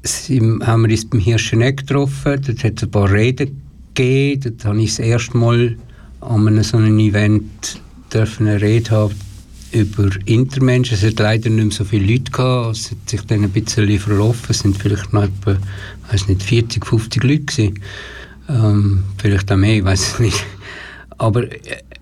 sind, 0.07 0.65
haben 0.65 0.83
wir 0.83 0.91
uns 0.91 1.09
beim 1.09 1.19
Hirscheneck 1.19 1.77
getroffen, 1.77 2.41
dort 2.45 2.63
hat 2.63 2.77
es 2.77 2.83
ein 2.83 2.91
paar 2.91 3.11
Reden 3.11 3.61
gegeben, 3.93 4.41
dort 4.43 4.65
habe 4.65 4.81
ich 4.81 4.89
das 4.89 4.99
erste 4.99 5.37
Mal 5.37 5.75
an 6.21 6.47
einem 6.47 6.63
so 6.63 6.77
einem 6.77 6.99
Event 6.99 7.81
dürfen 8.13 8.47
eine 8.47 8.61
Rede 8.61 8.91
haben 8.91 9.13
über 9.71 10.09
Intermenschen. 10.25 10.95
Es 10.95 11.03
hat 11.03 11.19
leider 11.19 11.49
nicht 11.49 11.63
mehr 11.63 11.71
so 11.71 11.83
viele 11.83 12.13
Leute 12.13 12.31
gehabt. 12.31 12.77
Es 12.77 12.91
hat 12.91 13.09
sich 13.09 13.21
dann 13.21 13.43
ein 13.43 13.49
bisschen 13.49 13.99
verlaufen. 13.99 14.47
Es 14.49 14.59
sind 14.59 14.77
vielleicht 14.77 15.11
noch 15.13 15.23
etwa, 15.23 15.57
weiß 16.09 16.27
nicht, 16.27 16.43
40, 16.43 16.85
50 16.85 17.23
Leute 17.23 17.39
gewesen. 17.43 17.79
Ähm, 18.49 19.03
vielleicht 19.17 19.51
auch 19.51 19.57
mehr, 19.57 19.75
ich 19.75 19.83
weiß 19.83 20.13
es 20.13 20.19
nicht. 20.19 20.43
Aber 21.17 21.43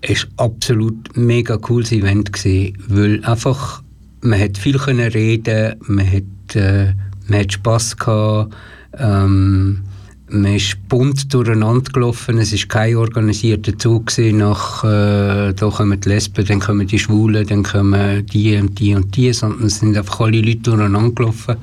es 0.00 0.26
war 0.36 0.46
absolut 0.46 1.16
mega 1.16 1.56
cooles 1.56 1.90
Event 1.92 2.32
gewesen, 2.32 2.78
weil 2.88 3.24
einfach 3.24 3.82
man 4.20 4.40
hat 4.40 4.58
viel 4.58 4.78
können 4.78 5.10
reden, 5.10 5.76
man 5.86 6.06
hat, 6.06 6.56
äh, 6.56 6.92
man 7.28 7.40
hat 7.40 7.52
Spass 7.52 7.96
gehabt, 7.96 8.54
ähm, 8.98 9.82
man 10.28 10.56
ist 10.56 10.88
bunt 10.88 11.32
durcheinander 11.32 11.92
gelaufen. 11.92 12.38
Es 12.38 12.52
war 12.52 12.68
kein 12.68 12.96
organisierter 12.96 13.78
Zug 13.78 14.10
nach, 14.18 14.82
äh, 14.82 15.52
da 15.52 15.70
kommen 15.70 16.00
die 16.00 16.08
Lesben, 16.08 16.44
dann 16.44 16.60
kommen 16.60 16.86
die 16.86 16.98
Schwulen, 16.98 17.46
dann 17.46 17.62
kommen 17.62 18.26
die 18.26 18.56
und 18.56 18.78
die 18.78 18.94
und 18.94 19.16
die, 19.16 19.32
sondern 19.32 19.66
es 19.66 19.78
sind 19.78 19.96
einfach 19.96 20.20
alle 20.20 20.40
Leute 20.40 20.58
durcheinander 20.58 21.14
gelaufen. 21.14 21.56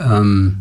Ähm, 0.00 0.56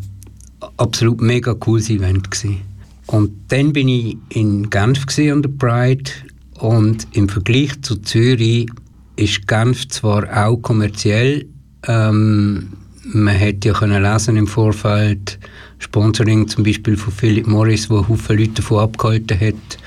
absolut 0.78 1.22
mega 1.22 1.54
cooles 1.54 1.90
Event 1.90 2.30
gewesen. 2.30 2.62
Und 3.08 3.32
dann 3.50 3.74
bin 3.74 3.88
ich 3.88 4.18
in 4.30 4.70
Genf 4.70 5.06
an 5.18 5.42
der 5.42 5.50
Pride 5.50 6.12
und 6.60 7.08
im 7.14 7.30
Vergleich 7.30 7.82
zu 7.82 7.98
Zürich 7.98 8.70
ist 9.16 9.48
Genf 9.48 9.88
zwar 9.90 10.26
auch 10.46 10.58
kommerziell, 10.58 11.46
ähm, 11.88 12.74
man 13.14 13.36
hätte 13.36 13.70
ja 13.70 13.74
können 13.74 14.02
lesen 14.02 14.38
im 14.38 14.48
Vorfeld 14.48 15.40
Sponsoring 15.80 16.48
zum 16.48 16.64
Beispiel 16.64 16.96
von 16.96 17.14
Philip 17.14 17.48
Morris, 17.48 17.90
wo 17.90 18.04
viele 18.16 18.40
Leute 18.40 18.54
davon 18.54 18.80
abgehalten 18.80 19.40
hat, 19.40 19.78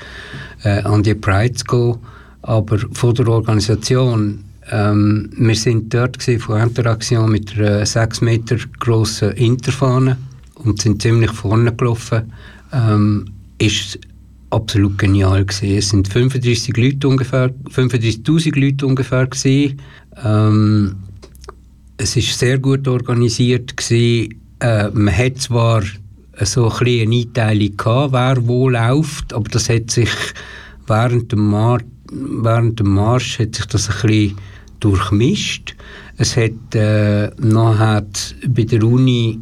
äh, 0.63 0.81
an 0.83 1.03
die 1.03 1.15
Pride 1.15 1.53
zu 1.53 1.65
gehen. 1.65 1.95
Aber 2.41 2.77
von 2.77 3.15
der 3.15 3.27
Organisation, 3.27 4.43
ähm, 4.71 5.29
wir 5.37 5.55
sind 5.55 5.93
dort 5.93 6.21
von 6.21 6.61
Interaktion 6.61 7.31
mit 7.31 7.57
einer 7.57 7.85
6 7.85 8.21
Meter 8.21 8.57
grossen 8.79 9.31
Interfahne 9.31 10.17
und 10.55 10.81
sind 10.81 11.01
ziemlich 11.01 11.31
vorne 11.31 11.73
gelaufen. 11.73 12.33
Ähm, 12.73 13.25
ist 13.57 13.99
absolut 14.49 14.97
genial 14.97 15.45
gewesen. 15.45 15.77
Es 15.77 15.89
sind 15.89 16.07
35 16.07 16.75
Leute 16.77 17.07
ungefähr, 17.07 17.53
35.000 17.69 18.59
Leute 18.59 18.85
ungefähr 18.85 19.27
gewesen. 19.27 19.81
Ähm, 20.23 20.95
es 21.97 22.15
ist 22.15 22.37
sehr 22.37 22.59
gut 22.59 22.87
organisiert 22.87 23.75
gewesen. 23.77 24.41
Äh, 24.59 24.89
man 24.89 25.15
hat 25.15 25.37
zwar 25.39 25.83
so 26.41 26.69
ein 26.69 26.87
eine 26.87 27.15
Einteilung 27.15 27.77
gehabt, 27.77 28.13
wer 28.13 28.47
wo 28.47 28.69
läuft, 28.69 29.33
aber 29.33 29.49
das 29.49 29.69
hat 29.69 29.91
sich 29.91 30.09
während 30.87 31.31
dem, 31.31 31.47
Mar 31.47 31.79
während 32.11 32.79
dem 32.79 32.93
Marsch 32.93 33.39
hat 33.39 33.55
sich 33.55 33.65
das 33.65 33.89
ein 33.89 34.07
bisschen 34.07 34.37
durchmischt. 34.79 35.75
Es 36.17 36.35
hat 36.35 36.75
äh, 36.75 37.31
nachher 37.37 38.05
bei 38.47 38.63
der 38.63 38.83
Uni 38.83 39.39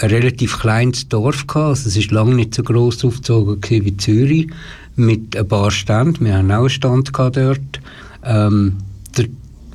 ein 0.00 0.10
relativ 0.10 0.58
kleines 0.58 1.08
Dorf 1.08 1.46
gehabt, 1.46 1.68
also 1.68 1.88
es 1.88 1.96
ist 1.96 2.10
lange 2.10 2.34
nicht 2.34 2.54
so 2.54 2.62
groß 2.62 3.04
aufgezogen 3.04 3.58
wie 3.68 3.96
Zürich, 3.96 4.48
mit 4.96 5.36
ein 5.36 5.48
paar 5.48 5.70
Ständen. 5.70 6.24
Wir 6.24 6.36
haben 6.36 6.50
auch 6.50 6.60
einen 6.60 6.70
Stand 6.70 7.10
dort. 7.16 7.80
Ähm, 8.24 8.76
der, 9.16 9.26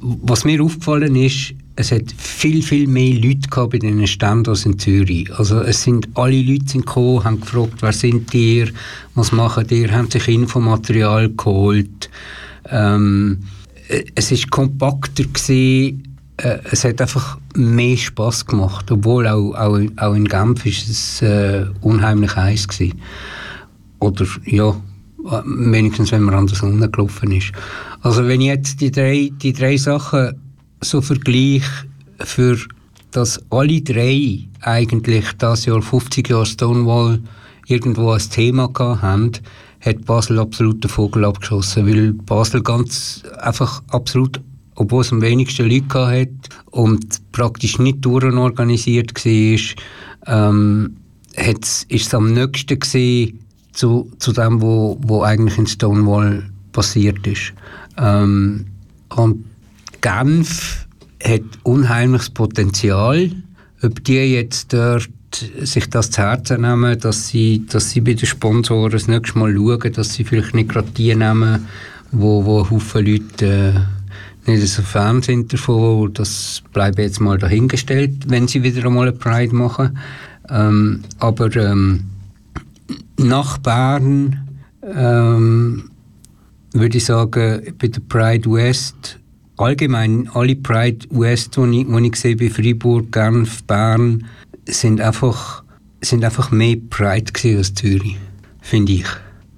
was 0.01 0.45
mir 0.45 0.61
aufgefallen 0.61 1.15
ist, 1.15 1.53
es 1.75 1.91
hat 1.91 2.11
viel, 2.17 2.63
viel 2.63 2.87
mehr 2.87 3.13
Leute 3.13 3.49
gehabt 3.49 3.71
bei 3.71 3.77
diesen 3.79 4.07
Ständen 4.07 4.49
als 4.49 4.65
in 4.65 4.79
Zürich. 4.79 5.31
Also 5.37 5.61
es 5.61 5.83
sind 5.83 6.07
alle 6.15 6.41
Leute 6.41 6.67
sind 6.67 6.85
gekommen, 6.85 7.23
haben 7.23 7.39
gefragt, 7.39 7.75
wer 7.81 7.93
sind 7.93 8.33
ihr, 8.33 8.69
was 9.13 9.31
machen 9.31 9.67
ihr, 9.69 9.91
haben 9.91 10.09
sich 10.09 10.27
Infomaterial 10.27 11.29
geholt. 11.29 12.09
Ähm, 12.69 13.43
es 14.15 14.31
ist 14.31 14.49
kompakter 14.49 15.23
gewesen, 15.23 16.03
äh, 16.37 16.59
es 16.71 16.83
hat 16.83 16.99
einfach 16.99 17.37
mehr 17.55 17.95
Spaß 17.97 18.45
gemacht, 18.45 18.91
obwohl 18.91 19.27
auch, 19.27 19.53
auch, 19.53 19.79
auch 19.97 20.13
in 20.13 20.25
Genf 20.25 20.65
ist 20.65 20.89
es 20.89 21.21
äh, 21.21 21.65
unheimlich 21.81 22.35
heiß 22.35 22.67
gewesen. 22.67 22.99
Oder 23.99 24.25
ja, 24.45 24.75
wenigstens 25.45 26.11
wenn 26.11 26.23
man 26.23 26.35
an 26.35 26.47
der 26.47 26.55
Sonne 26.55 26.89
gelaufen 26.89 27.31
ist. 27.31 27.51
Also 28.07 28.25
wenn 28.25 28.39
ich 28.39 28.47
jetzt 28.47 28.79
die 28.79 28.89
drei, 28.89 29.29
die 29.41 29.51
drei 29.51 29.75
Sachen 29.75 30.33
so 30.79 31.01
vergleiche, 31.01 31.69
für 32.19 32.57
dass 33.11 33.37
alle 33.49 33.81
drei 33.81 34.47
eigentlich 34.61 35.25
das 35.39 35.65
Jahr 35.65 35.81
50 35.81 36.29
Jahre 36.29 36.45
Stonewall 36.45 37.21
irgendwo 37.67 38.11
als 38.11 38.29
Thema 38.29 38.71
haben, 38.77 39.33
hat 39.81 40.05
Basel 40.05 40.39
absolut 40.39 40.81
den 40.81 40.89
Vogel 40.89 41.25
abgeschossen, 41.25 41.85
weil 41.85 42.13
Basel 42.13 42.63
ganz 42.63 43.23
einfach 43.41 43.83
absolut, 43.89 44.39
obwohl 44.75 45.01
es 45.01 45.11
am 45.11 45.21
wenigsten 45.21 45.69
Leute 45.69 46.07
hat 46.07 46.55
und 46.71 47.33
praktisch 47.33 47.77
nicht 47.77 48.05
durchorganisiert 48.05 49.13
war, 49.25 50.53
ähm, 50.55 50.95
ist 51.35 51.85
es 51.91 52.13
am 52.13 52.31
nächsten 52.31 52.79
gesehen 52.79 53.41
zu, 53.73 54.09
zu 54.17 54.31
dem, 54.31 54.61
wo, 54.61 54.97
wo 55.01 55.23
eigentlich 55.23 55.57
in 55.57 55.67
Stonewall 55.67 56.49
passiert 56.77 57.25
ist. 57.25 57.53
Ähm, 57.97 58.67
und 59.09 59.45
Genf 60.01 60.85
hat 61.23 61.41
unheimliches 61.63 62.29
Potenzial. 62.29 63.31
Ob 63.81 64.03
die 64.03 64.13
jetzt 64.13 64.73
dort 64.73 65.09
sich 65.59 65.89
das 65.89 66.11
zu 66.11 66.21
Herzen 66.21 66.61
nehmen, 66.61 66.99
dass 66.99 67.29
sie, 67.29 67.65
dass 67.65 67.89
sie 67.89 68.01
bei 68.01 68.13
den 68.13 68.27
Sponsoren 68.27 68.91
das 68.91 69.07
nächste 69.07 69.39
Mal 69.39 69.55
schauen, 69.55 69.91
dass 69.93 70.13
sie 70.13 70.23
vielleicht 70.23 70.53
nicht 70.53 70.69
gerade 70.69 70.91
die 70.91 71.15
nehmen, 71.15 71.65
wo, 72.11 72.45
wo 72.45 72.69
Haufen 72.69 73.05
Leute 73.07 73.87
äh, 74.45 74.51
nicht 74.51 74.67
so 74.67 74.83
Fan 74.83 75.23
sind 75.23 75.51
davon. 75.51 76.13
Das 76.13 76.61
bleibt 76.73 76.99
jetzt 76.99 77.19
mal 77.19 77.39
dahingestellt, 77.39 78.29
wenn 78.29 78.47
sie 78.47 78.61
wieder 78.61 78.85
einmal 78.85 79.07
eine 79.07 79.17
Pride 79.17 79.55
machen. 79.55 79.97
Ähm, 80.49 81.01
aber 81.17 81.53
ähm, 81.55 82.05
nach 83.17 83.57
ähm, 84.83 85.89
würde 86.73 86.97
ich 86.97 87.05
sagen, 87.05 87.73
bei 87.77 87.87
der 87.87 88.01
Pride 88.01 88.51
West, 88.51 89.19
allgemein 89.57 90.29
alle 90.33 90.55
Pride 90.55 91.05
West, 91.09 91.57
die 91.57 91.81
ich, 91.81 91.87
ich 91.87 92.15
sehe 92.15 92.35
bei 92.35 92.49
Freiburg, 92.49 93.11
Genf, 93.11 93.63
Bern, 93.63 94.25
sind 94.65 95.01
einfach, 95.01 95.63
sind 96.01 96.23
einfach 96.23 96.51
mehr 96.51 96.77
Pride 96.89 97.31
als 97.57 97.73
Zürich, 97.73 98.17
finde 98.61 98.93
ich. 98.93 99.05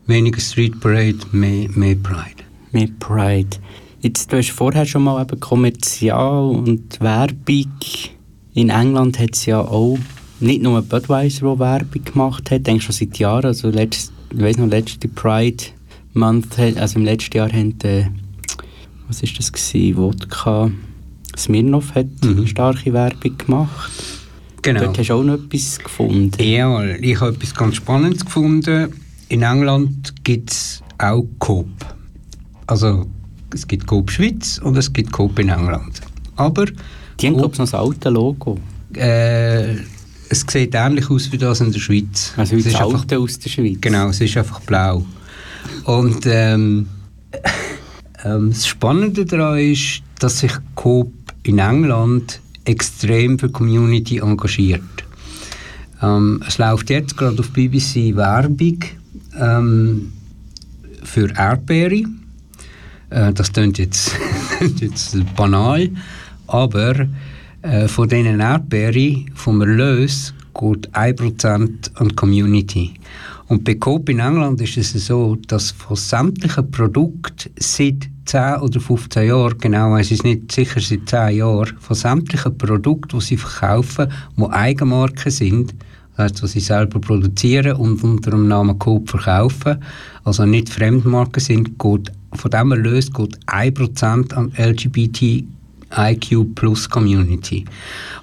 Weniger 0.08 0.40
Street 0.40 0.80
Parade, 0.80 1.20
mehr, 1.32 1.70
mehr 1.70 1.96
Pride. 1.96 2.44
Mehr 2.72 2.90
Pride. 3.00 3.58
Jetzt, 4.02 4.32
du 4.32 4.38
hast 4.38 4.52
vorher 4.52 4.86
schon 4.86 5.04
mal 5.04 5.22
eben 5.22 5.40
kommerzial 5.40 6.50
und 6.50 7.00
Werbung. 7.02 7.68
In 8.54 8.70
England 8.70 9.20
hat 9.20 9.36
es 9.36 9.46
ja 9.46 9.60
auch 9.60 10.00
nicht 10.40 10.62
nur 10.62 10.82
Budweiser, 10.82 11.42
der 11.42 11.60
Werbung 11.60 12.04
gemacht 12.06 12.50
hat, 12.50 12.66
denke 12.66 12.84
schon 12.84 12.96
seit 12.96 13.20
Jahren. 13.20 13.46
Also 13.46 13.70
letzt, 13.70 14.12
ich 14.34 14.42
weiß 14.42 14.58
noch, 14.58 14.68
letzte 14.68 15.08
Pride 15.10 15.64
Month, 16.14 16.60
also 16.60 17.00
im 17.00 17.06
letzten 17.06 17.38
Jahr 17.38 17.52
haben, 17.52 17.80
äh, 17.84 18.06
was 19.08 19.22
ist 19.22 19.38
das 19.38 19.52
gewesen, 19.52 19.98
Wodka 19.98 20.72
Smirnoff 21.38 21.96
hat 21.96 22.08
mhm. 22.24 22.48
starke 22.48 22.92
Werbung 22.94 23.38
gemacht. 23.38 23.92
Genau. 24.62 24.82
Dort 24.82 24.98
hast 24.98 25.10
du 25.10 25.14
auch 25.14 25.24
noch 25.24 25.36
etwas 25.36 25.80
gefunden. 25.80 26.44
Ja, 26.44 26.84
ich 26.84 27.20
habe 27.22 27.32
etwas 27.32 27.56
ganz 27.56 27.76
Spannendes 27.76 28.26
gefunden. 28.26 28.94
In 29.30 29.42
England 29.42 30.14
gibt 30.24 30.52
es 30.52 30.84
auch 30.98 31.24
Coop. 31.40 31.70
Also 32.68 33.08
es 33.54 33.68
gibt 33.68 33.88
Coop 33.88 34.12
Schweiz 34.12 34.60
und 34.62 34.78
es 34.78 34.92
gibt 34.92 35.12
Coop 35.12 35.40
in 35.40 35.50
England. 35.50 36.02
Aber 36.36 36.66
die 37.20 37.28
haben, 37.28 37.38
glaube 37.38 37.54
ich, 37.54 37.60
noch 37.60 37.66
das 37.66 37.74
alte 37.74 38.10
Logo. 38.10 38.58
Äh, 38.96 39.76
es 40.30 40.46
sieht 40.48 40.76
ähnlich 40.76 41.10
aus 41.10 41.32
wie 41.32 41.38
das 41.38 41.62
in 41.62 41.72
der 41.72 41.80
Schweiz. 41.80 42.34
Also 42.38 42.58
wie 42.58 42.64
das 42.64 42.76
alte 42.76 42.96
einfach, 42.96 43.18
aus 43.18 43.40
der 43.40 43.50
Schweiz? 43.50 43.78
Genau, 43.82 44.10
es 44.10 44.22
ist 44.22 44.38
einfach 44.38 44.60
blau. 44.62 45.06
Und 45.86 46.26
ähm, 46.26 46.88
ähm, 48.24 48.50
das 48.50 48.68
Spannende 48.68 49.26
daran 49.26 49.60
ist, 49.60 50.02
dass 50.20 50.40
sich 50.40 50.52
Coop 50.76 51.12
in 51.44 51.60
England 51.60 52.42
extrem 52.66 53.40
für 53.40 53.50
Community 53.50 54.20
engagiert. 54.20 54.82
Ähm, 56.02 56.42
es 56.48 56.58
läuft 56.58 56.90
jetzt 56.90 57.18
gerade 57.18 57.40
auf 57.40 57.50
BBC 57.52 58.16
Werbung 58.16 58.80
ähm, 59.40 60.14
für 61.04 61.30
Erdbeere. 61.36 62.04
Äh, 63.10 63.34
das 63.34 63.52
klingt 63.52 63.78
jetzt, 63.78 64.16
jetzt 64.80 65.18
banal, 65.36 65.90
aber 66.48 67.08
äh, 67.62 67.88
von 67.88 68.08
diesen 68.08 68.40
Erdbeeren, 68.40 69.32
vom 69.36 69.62
Erlös, 69.62 70.34
geht 70.60 70.90
1% 70.92 71.96
an 71.96 72.10
die 72.10 72.16
Community. 72.16 72.94
Und 73.48 73.64
bei 73.64 73.76
Coop 73.76 74.10
in 74.10 74.20
England 74.20 74.62
ist 74.62 74.78
es 74.78 75.08
so, 75.08 75.38
dass 75.48 75.72
von 75.72 75.96
sämtlichen 75.96 76.70
Produkten 76.70 77.50
seit 77.58 78.10
10 78.26 78.58
oder 78.58 78.80
15 78.80 79.28
Jahren, 79.28 79.58
genau 79.58 79.98
es 79.98 80.24
nicht, 80.24 80.52
sicher 80.52 80.80
seit 80.82 81.10
10 81.10 81.38
Jahren, 81.38 81.76
von 81.80 81.96
sämtlichen 81.96 82.58
Produkten, 82.58 83.18
die 83.18 83.26
sie 83.26 83.38
verkaufen, 83.38 84.12
die 84.38 84.44
Eigenmarken 84.44 85.32
sind, 85.32 85.74
das 86.16 86.26
heißt, 86.26 86.44
was 86.44 86.52
sie 86.52 86.60
selber 86.60 87.00
produzieren 87.00 87.78
und 87.78 88.04
unter 88.04 88.32
dem 88.32 88.48
Namen 88.48 88.78
Coop 88.78 89.10
verkaufen, 89.10 89.78
also 90.26 90.46
nicht 90.46 90.70
Fremdmarken 90.70 91.42
sind, 91.42 91.80
geht, 91.80 92.12
von 92.34 92.52
dem 92.52 92.72
Erlös 92.72 93.12
geht 93.12 93.40
1% 93.48 94.34
an 94.34 94.52
LGBT 94.58 95.44
IQ 95.98 96.54
Plus 96.54 96.88
Community. 96.88 97.66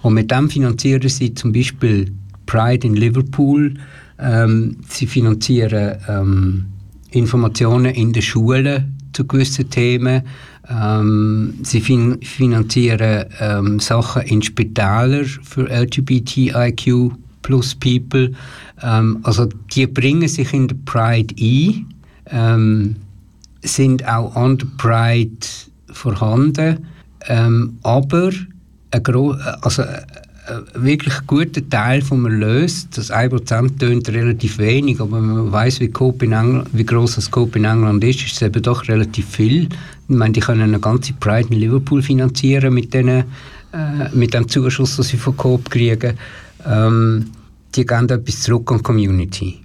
Und 0.02 0.14
mit 0.14 0.30
dem 0.30 0.48
finanzieren 0.48 1.08
sie 1.08 1.34
zum 1.34 1.52
Beispiel 1.52 2.12
Pride 2.46 2.86
in 2.86 2.94
Liverpool, 2.94 3.74
ähm, 4.18 4.78
sie 4.88 5.06
finanzieren 5.06 5.98
ähm, 6.08 6.66
Informationen 7.10 7.94
in 7.94 8.12
den 8.12 8.22
Schulen 8.22 8.96
zu 9.12 9.26
gewissen 9.26 9.70
Themen. 9.70 10.22
Ähm, 10.68 11.54
sie 11.62 11.80
fin 11.80 12.20
finanzieren 12.22 13.26
ähm, 13.40 13.80
Sachen 13.80 14.22
in 14.22 14.42
Spitälern 14.42 15.24
für 15.24 15.68
LGBTIQ 15.68 17.12
plus 17.42 17.74
People. 17.74 18.32
Ähm, 18.82 19.20
also 19.22 19.48
die 19.74 19.86
bringen 19.86 20.28
sich 20.28 20.52
in 20.52 20.68
der 20.68 20.76
Pride 20.84 21.34
ein, 21.40 21.94
ähm, 22.30 22.96
sind 23.62 24.06
auch 24.06 24.34
an 24.34 24.58
der 24.58 24.66
Pride 24.76 25.46
vorhanden, 25.92 26.86
aber 27.82 28.30
ein 28.90 29.02
also 29.62 29.82
wirklich 30.74 31.14
guter 31.26 31.68
Teil 31.68 32.02
vom 32.02 32.24
Erlös, 32.26 32.88
das 32.94 33.10
1% 33.10 33.78
tönt 33.78 34.08
relativ 34.08 34.58
wenig, 34.58 35.00
aber 35.00 35.16
wenn 35.16 35.26
man 35.26 35.52
weiß, 35.52 35.80
wie, 35.80 35.92
wie 35.92 36.84
groß 36.84 37.16
das 37.16 37.30
Coop 37.30 37.56
in 37.56 37.64
England 37.64 38.04
ist, 38.04 38.24
ist 38.24 38.34
es 38.34 38.42
eben 38.42 38.62
doch 38.62 38.86
relativ 38.88 39.26
viel. 39.28 39.68
Ich 40.08 40.14
meine, 40.14 40.32
die 40.32 40.40
können 40.40 40.62
eine 40.62 40.78
ganze 40.78 41.12
Pride 41.14 41.48
in 41.50 41.58
Liverpool 41.58 42.02
finanzieren 42.02 42.74
mit, 42.74 42.94
denen, 42.94 43.24
äh, 43.72 44.08
mit 44.12 44.34
dem 44.34 44.48
Zuschuss, 44.48 44.96
den 44.96 45.04
sie 45.04 45.16
von 45.16 45.36
Coop 45.36 45.70
kriegen. 45.70 46.16
Ähm, 46.64 47.26
die 47.74 47.84
geben 47.84 48.08
etwas 48.08 48.42
zurück 48.42 48.70
an 48.70 48.78
die 48.78 48.82
Community. 48.84 49.60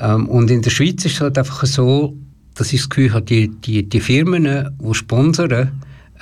Ähm, 0.00 0.28
und 0.28 0.50
in 0.50 0.62
der 0.62 0.70
Schweiz 0.70 1.04
ist 1.04 1.14
es 1.14 1.20
halt 1.20 1.38
einfach 1.38 1.64
so, 1.64 2.14
dass 2.54 2.72
ich 2.72 2.80
das 2.80 2.88
Gefühl 2.88 3.12
habe, 3.12 3.24
die, 3.24 3.48
die, 3.48 3.88
die 3.88 4.00
Firmen, 4.00 4.44
die 4.44 4.94
sponsern, 4.94 5.70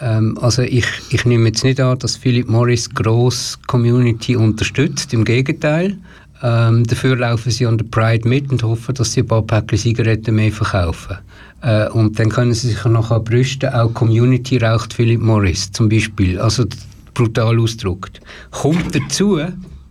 ähm, 0.02 0.36
also 0.40 0.62
ich, 0.62 0.86
ich 1.10 1.24
nehme 1.24 1.46
jetzt 1.48 1.64
nicht 1.64 1.80
an, 1.80 1.98
dass 1.98 2.16
Philip 2.16 2.48
Morris 2.48 2.90
gross 2.90 3.58
Community 3.66 4.36
unterstützt, 4.36 5.14
im 5.14 5.24
Gegenteil. 5.24 5.96
Ähm, 6.42 6.84
dafür 6.84 7.16
laufen 7.16 7.52
sie 7.52 7.66
an 7.66 7.78
der 7.78 7.84
Pride 7.84 8.28
mit 8.28 8.50
und 8.50 8.64
hoffen, 8.64 8.94
dass 8.96 9.12
sie 9.12 9.20
ein 9.20 9.26
paar 9.28 9.42
Päckchen 9.42 9.78
Zigaretten 9.78 10.34
mehr 10.34 10.50
verkaufen. 10.50 11.18
Äh, 11.62 11.88
und 11.90 12.18
dann 12.18 12.30
können 12.30 12.52
sie 12.52 12.70
sich 12.70 12.84
nachher 12.84 13.20
brüsten, 13.20 13.72
auch 13.72 13.94
Community 13.94 14.58
raucht 14.58 14.92
Philip 14.92 15.20
Morris 15.20 15.70
zum 15.70 15.88
Beispiel. 15.88 16.40
Also 16.40 16.64
brutal 17.14 17.60
ausgedrückt. 17.60 18.20
Kommt 18.50 18.94
dazu, 18.94 19.38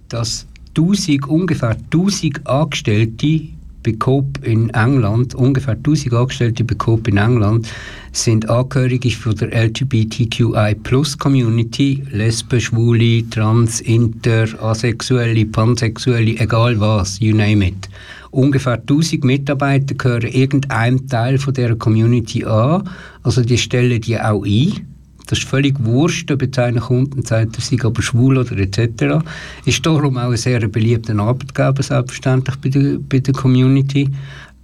dass 0.09 0.45
1000, 0.77 1.27
ungefähr 1.27 1.77
1000 1.91 2.45
Angestellte 2.45 3.47
bei 3.83 3.93
Coop 3.93 4.39
in 4.43 4.69
England, 4.71 5.35
ungefähr 5.35 5.75
1000 5.75 6.13
Angestellte 6.13 6.63
bei 6.63 6.75
Coop 6.75 7.07
in 7.07 7.17
England, 7.17 7.67
sind 8.11 8.49
Angehörige 8.49 9.09
von 9.11 9.35
der 9.35 9.53
LGBTQI 9.53 10.75
Plus 10.83 11.17
Community, 11.17 12.03
Lesben, 12.11 12.59
Schwule, 12.59 13.23
Trans, 13.29 13.81
Inter, 13.81 14.47
Asexuelle, 14.61 15.45
Pansexuelle, 15.45 16.39
egal 16.39 16.79
was, 16.79 17.19
you 17.19 17.35
name 17.35 17.67
it. 17.67 17.89
Ungefähr 18.31 18.79
1000 18.79 19.23
Mitarbeiter 19.23 19.95
gehören 19.95 20.31
irgendeinem 20.31 21.07
Teil 21.07 21.37
von 21.37 21.53
dieser 21.53 21.75
Community 21.75 22.45
an, 22.45 22.89
also 23.23 23.41
die 23.41 23.57
stellen 23.57 23.99
die 24.01 24.19
auch 24.19 24.45
ein 24.45 24.90
Das 25.31 25.39
ist 25.39 25.47
völlig 25.47 25.81
wurscht, 25.85 26.29
ob 26.29 26.41
jetzt 26.41 26.59
einer 26.59 26.81
kommt 26.81 27.15
und 27.15 27.25
sagt, 27.25 27.55
er 27.55 27.61
sei 27.61 27.77
aber 27.81 28.01
schwul 28.01 28.37
oder 28.37 28.51
etc. 28.57 29.23
Ist 29.63 29.85
darum 29.85 30.17
auch 30.17 30.31
ein 30.31 30.35
sehr 30.35 30.67
beliebter 30.67 31.17
Arbeitgeber, 31.17 31.81
selbstverständlich 31.81 32.57
bei 32.57 32.67
der, 32.67 32.97
bei 32.99 33.19
der 33.19 33.33
Community. 33.33 34.09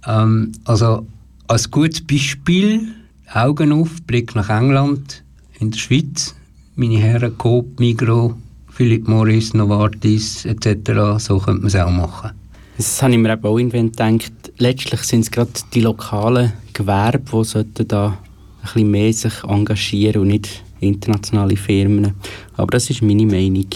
Ähm, 0.06 0.52
also 0.66 1.06
als 1.46 1.70
gutes 1.70 2.06
Beispiel, 2.06 2.86
Augen 3.32 3.72
auf, 3.72 4.02
Blick 4.02 4.34
nach 4.34 4.50
England, 4.50 5.24
in 5.58 5.70
der 5.70 5.78
Schweiz, 5.78 6.34
meine 6.76 6.98
Herren, 6.98 7.38
Coop, 7.38 7.80
Migro, 7.80 8.36
Philip 8.68 9.08
Morris, 9.08 9.54
Novartis 9.54 10.44
etc., 10.44 11.16
so 11.16 11.38
könnte 11.38 11.62
man 11.62 11.68
es 11.68 11.76
auch 11.76 11.90
machen. 11.90 12.32
Das 12.76 13.02
habe 13.02 13.12
ich 13.12 13.18
mir 13.18 13.32
eben 13.32 13.42
auch 13.42 13.56
gedacht. 13.56 14.32
Letztlich 14.58 15.00
sind 15.00 15.20
es 15.20 15.30
gerade 15.30 15.50
die 15.72 15.80
lokalen 15.80 16.52
Gewerbe, 16.74 17.64
die 17.74 17.88
da 17.88 18.18
ein 18.60 18.62
bisschen 18.62 18.90
mehr 18.90 19.12
sich 19.12 19.44
engagieren 19.44 20.22
und 20.22 20.28
nicht 20.28 20.62
internationale 20.80 21.56
Firmen. 21.56 22.14
Aber 22.56 22.70
das 22.72 22.90
ist 22.90 23.02
meine 23.02 23.26
Meinung. 23.26 23.66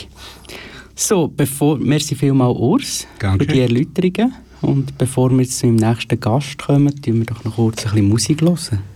So, 0.94 1.28
bevor, 1.28 1.78
merci 1.78 2.14
vielmals 2.14 2.58
Urs 2.58 3.06
Danke. 3.18 3.44
für 3.44 3.52
die 3.52 3.60
Erläuterungen. 3.60 4.34
Und 4.60 4.96
bevor 4.96 5.36
wir 5.36 5.48
zum 5.48 5.74
nächsten 5.74 6.20
Gast 6.20 6.58
kommen, 6.58 6.94
tun 7.02 7.18
wir 7.18 7.26
doch 7.26 7.42
noch 7.44 7.56
kurz 7.56 7.84
ein 7.84 7.92
bisschen 7.92 8.08
Musik 8.08 8.42
hören. 8.42 8.91